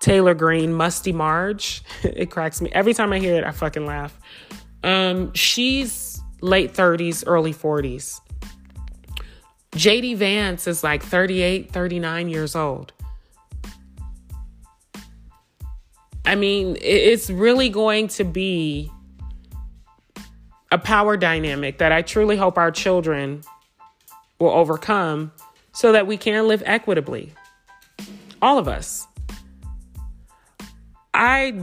Taylor 0.00 0.34
Greene 0.34 0.74
Musty 0.74 1.12
Marge. 1.12 1.82
it 2.02 2.30
cracks 2.30 2.60
me. 2.60 2.70
Every 2.72 2.92
time 2.92 3.12
I 3.12 3.18
hear 3.18 3.36
it, 3.36 3.44
I 3.44 3.52
fucking 3.52 3.86
laugh. 3.86 4.18
Um, 4.82 5.32
she's 5.32 6.22
late 6.42 6.74
30s, 6.74 7.24
early 7.26 7.54
40s. 7.54 8.20
JD 9.72 10.18
Vance 10.18 10.66
is 10.66 10.84
like 10.84 11.02
38, 11.02 11.72
39 11.72 12.28
years 12.28 12.54
old. 12.54 12.92
I 16.24 16.34
mean, 16.34 16.76
it's 16.80 17.28
really 17.28 17.68
going 17.68 18.08
to 18.08 18.24
be 18.24 18.90
a 20.72 20.78
power 20.78 21.16
dynamic 21.16 21.78
that 21.78 21.92
I 21.92 22.02
truly 22.02 22.36
hope 22.36 22.58
our 22.58 22.70
children 22.70 23.42
will 24.38 24.50
overcome 24.50 25.32
so 25.72 25.92
that 25.92 26.06
we 26.06 26.16
can 26.16 26.48
live 26.48 26.62
equitably. 26.66 27.32
All 28.40 28.58
of 28.58 28.68
us. 28.68 29.06
I, 31.12 31.62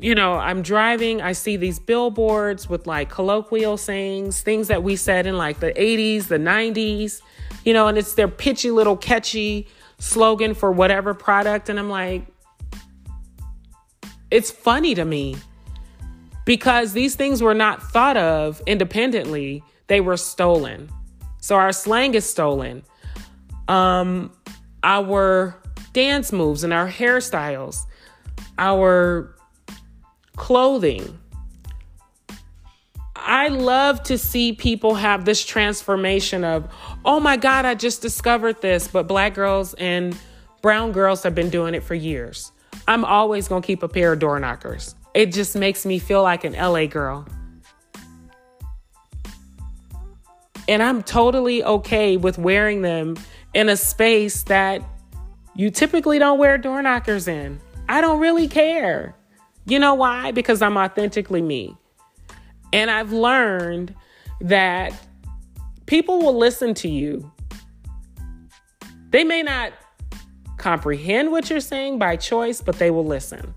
you 0.00 0.14
know, 0.14 0.34
I'm 0.34 0.62
driving, 0.62 1.22
I 1.22 1.32
see 1.32 1.56
these 1.56 1.78
billboards 1.78 2.68
with 2.68 2.86
like 2.86 3.08
colloquial 3.08 3.76
sayings, 3.76 4.42
things 4.42 4.68
that 4.68 4.82
we 4.82 4.96
said 4.96 5.26
in 5.26 5.38
like 5.38 5.60
the 5.60 5.72
80s, 5.72 6.28
the 6.28 6.38
90s, 6.38 7.22
you 7.64 7.72
know, 7.72 7.88
and 7.88 7.96
it's 7.96 8.14
their 8.14 8.28
pitchy 8.28 8.70
little 8.70 8.96
catchy 8.96 9.68
slogan 9.98 10.54
for 10.54 10.72
whatever 10.72 11.14
product. 11.14 11.68
And 11.68 11.78
I'm 11.78 11.88
like, 11.88 12.26
it's 14.32 14.50
funny 14.50 14.94
to 14.94 15.04
me 15.04 15.36
because 16.46 16.94
these 16.94 17.14
things 17.14 17.42
were 17.42 17.54
not 17.54 17.82
thought 17.82 18.16
of 18.16 18.62
independently, 18.66 19.62
they 19.88 20.00
were 20.00 20.16
stolen. 20.16 20.90
So 21.40 21.56
our 21.56 21.72
slang 21.72 22.14
is 22.14 22.24
stolen. 22.24 22.82
Um, 23.68 24.32
our 24.82 25.60
dance 25.92 26.32
moves 26.32 26.64
and 26.64 26.72
our 26.72 26.88
hairstyles, 26.88 27.84
our 28.58 29.36
clothing. 30.36 31.18
I 33.14 33.48
love 33.48 34.02
to 34.04 34.16
see 34.16 34.54
people 34.54 34.94
have 34.94 35.26
this 35.26 35.44
transformation 35.44 36.42
of, 36.42 36.68
oh 37.04 37.20
my 37.20 37.36
God, 37.36 37.66
I 37.66 37.74
just 37.74 38.00
discovered 38.00 38.62
this, 38.62 38.88
but 38.88 39.06
black 39.06 39.34
girls 39.34 39.74
and 39.74 40.16
brown 40.62 40.92
girls 40.92 41.22
have 41.22 41.34
been 41.34 41.50
doing 41.50 41.74
it 41.74 41.82
for 41.82 41.94
years. 41.94 42.50
I'm 42.88 43.04
always 43.04 43.48
gonna 43.48 43.62
keep 43.62 43.82
a 43.82 43.88
pair 43.88 44.12
of 44.12 44.18
door 44.18 44.38
knockers. 44.38 44.94
It 45.14 45.26
just 45.26 45.56
makes 45.56 45.84
me 45.84 45.98
feel 45.98 46.22
like 46.22 46.44
an 46.44 46.54
LA 46.54 46.86
girl. 46.86 47.26
And 50.68 50.82
I'm 50.82 51.02
totally 51.02 51.62
okay 51.64 52.16
with 52.16 52.38
wearing 52.38 52.82
them 52.82 53.16
in 53.52 53.68
a 53.68 53.76
space 53.76 54.44
that 54.44 54.82
you 55.54 55.70
typically 55.70 56.18
don't 56.18 56.38
wear 56.38 56.56
door 56.56 56.80
knockers 56.82 57.28
in. 57.28 57.60
I 57.88 58.00
don't 58.00 58.20
really 58.20 58.48
care. 58.48 59.14
You 59.66 59.78
know 59.78 59.94
why? 59.94 60.32
Because 60.32 60.62
I'm 60.62 60.76
authentically 60.76 61.42
me. 61.42 61.76
And 62.72 62.90
I've 62.90 63.12
learned 63.12 63.94
that 64.40 64.94
people 65.86 66.20
will 66.20 66.36
listen 66.36 66.74
to 66.74 66.88
you. 66.88 67.30
They 69.10 69.24
may 69.24 69.42
not 69.42 69.72
comprehend 70.62 71.32
what 71.32 71.50
you're 71.50 71.60
saying 71.60 71.98
by 71.98 72.16
choice, 72.16 72.60
but 72.62 72.78
they 72.78 72.90
will 72.90 73.04
listen. 73.04 73.54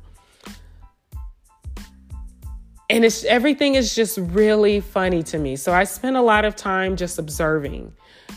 And 2.90 3.06
it's 3.06 3.24
everything 3.26 3.76
is 3.76 3.96
just 3.96 4.18
really 4.18 4.80
funny 4.80 5.24
to 5.24 5.38
me. 5.38 5.56
So 5.56 5.72
I 5.72 5.84
spend 5.86 6.18
a 6.18 6.22
lot 6.22 6.46
of 6.46 6.56
time 6.56 6.96
just 6.96 7.18
observing 7.18 7.94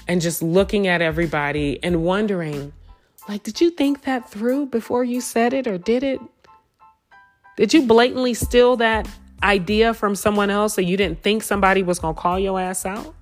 and 0.07 0.21
just 0.21 0.43
looking 0.43 0.87
at 0.87 1.03
everybody 1.03 1.83
and 1.83 2.03
wondering, 2.05 2.73
like, 3.29 3.43
did 3.43 3.61
you 3.61 3.71
think 3.71 4.03
that 4.03 4.31
through 4.31 4.67
before 4.67 5.05
you 5.05 5.21
said 5.21 5.53
it 5.53 5.67
or 5.67 5.77
did 5.77 6.03
it? 6.03 6.21
Did 7.57 7.75
you 7.75 7.87
blatantly 7.87 8.35
steal 8.35 8.77
that 8.77 9.09
idea 9.43 9.93
from 9.95 10.15
someone 10.15 10.51
else 10.51 10.75
so 10.75 10.81
you 10.81 10.97
didn't 10.97 11.23
think 11.23 11.43
somebody 11.43 11.83
was 11.83 11.99
going 11.99 12.15
to 12.15 12.21
call 12.21 12.39
your 12.39 12.59
ass 12.61 12.87
out? 12.87 13.15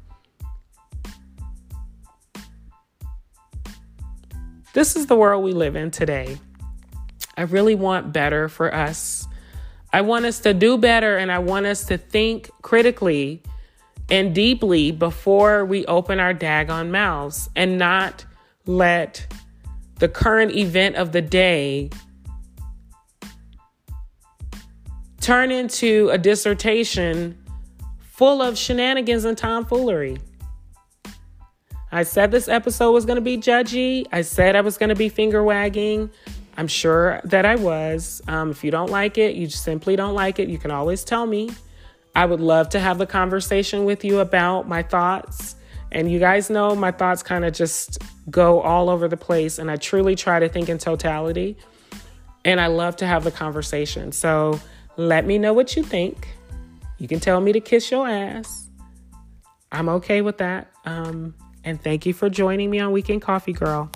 This 4.77 4.95
is 4.95 5.07
the 5.07 5.16
world 5.16 5.43
we 5.43 5.55
live 5.55 5.74
in 5.74 5.91
today. 5.91 6.37
I 7.35 7.45
really 7.45 7.74
want 7.74 8.12
better 8.12 8.47
for 8.47 8.74
us. 8.74 9.27
I 9.91 10.03
want 10.03 10.27
us 10.27 10.41
to 10.41 10.53
do 10.53 10.77
better 10.77 11.16
and 11.16 11.33
I 11.33 11.39
want 11.39 11.64
us 11.64 11.87
to 11.87 11.97
think 11.97 12.51
critically 12.61 13.43
and 14.11 14.35
deeply 14.35 14.91
before 14.91 15.64
we 15.64 15.87
open 15.87 16.20
our 16.20 16.35
daggone 16.35 16.91
mouths 16.91 17.49
and 17.57 17.79
not 17.79 18.27
let 18.66 19.27
the 19.95 20.11
current 20.11 20.55
event 20.55 20.97
of 20.97 21.12
the 21.12 21.22
day 21.22 21.89
turn 25.22 25.51
into 25.51 26.11
a 26.11 26.18
dissertation 26.18 27.43
full 28.03 28.43
of 28.43 28.59
shenanigans 28.59 29.24
and 29.24 29.39
tomfoolery. 29.39 30.18
I 31.97 32.03
said 32.03 32.30
this 32.30 32.47
episode 32.47 32.92
was 32.92 33.07
going 33.07 33.16
to 33.16 33.22
be 33.22 33.38
judgy. 33.38 34.07
I 34.12 34.20
said 34.20 34.55
I 34.55 34.61
was 34.61 34.76
going 34.76 34.90
to 34.90 34.94
be 34.94 35.09
finger 35.09 35.42
wagging. 35.42 36.11
I'm 36.59 36.68
sure 36.68 37.22
that 37.24 37.47
I 37.47 37.57
was. 37.57 38.20
Um, 38.28 38.51
if 38.51 38.62
you 38.62 38.70
don't 38.70 38.90
like 38.90 39.16
it, 39.16 39.34
you 39.34 39.49
simply 39.49 39.97
don't 39.97 40.12
like 40.12 40.38
it, 40.38 40.51
you 40.51 40.59
can 40.59 40.70
always 40.70 41.05
tell 41.05 41.24
me. 41.24 41.49
I 42.14 42.26
would 42.26 42.40
love 42.40 42.68
to 42.70 42.80
have 42.80 42.99
the 42.99 43.07
conversation 43.07 43.86
with 43.86 44.05
you 44.05 44.18
about 44.18 44.68
my 44.68 44.82
thoughts. 44.82 45.57
And 45.90 46.12
you 46.12 46.18
guys 46.18 46.51
know 46.51 46.74
my 46.74 46.90
thoughts 46.90 47.22
kind 47.22 47.47
of 47.47 47.55
just 47.55 47.97
go 48.28 48.61
all 48.61 48.90
over 48.90 49.09
the 49.09 49.16
place. 49.16 49.59
And 49.59 49.70
I 49.70 49.76
truly 49.76 50.16
try 50.16 50.38
to 50.38 50.51
think 50.51 50.68
in 50.68 50.76
totality. 50.76 51.57
And 52.44 52.61
I 52.61 52.66
love 52.66 52.97
to 52.97 53.07
have 53.07 53.24
the 53.24 53.30
conversation. 53.30 54.12
So, 54.12 54.61
let 54.99 55.24
me 55.24 55.38
know 55.38 55.55
what 55.55 55.76
you 55.76 55.82
think. 55.82 56.28
You 56.99 57.09
can 57.09 57.20
tell 57.20 57.40
me 57.40 57.55
to 57.55 57.61
kiss 57.61 57.90
your 57.90 58.07
ass. 58.07 58.68
I'm 59.72 59.88
okay 59.88 60.20
with 60.20 60.36
that. 60.38 60.70
Um, 60.84 61.34
and 61.67 61.83
thank 61.83 62.07
you 62.07 62.14
for 62.14 62.31
joining 62.31 62.71
me 62.71 62.79
on 62.79 62.93
Weekend 62.93 63.21
Coffee 63.21 63.53
Girl. 63.53 63.91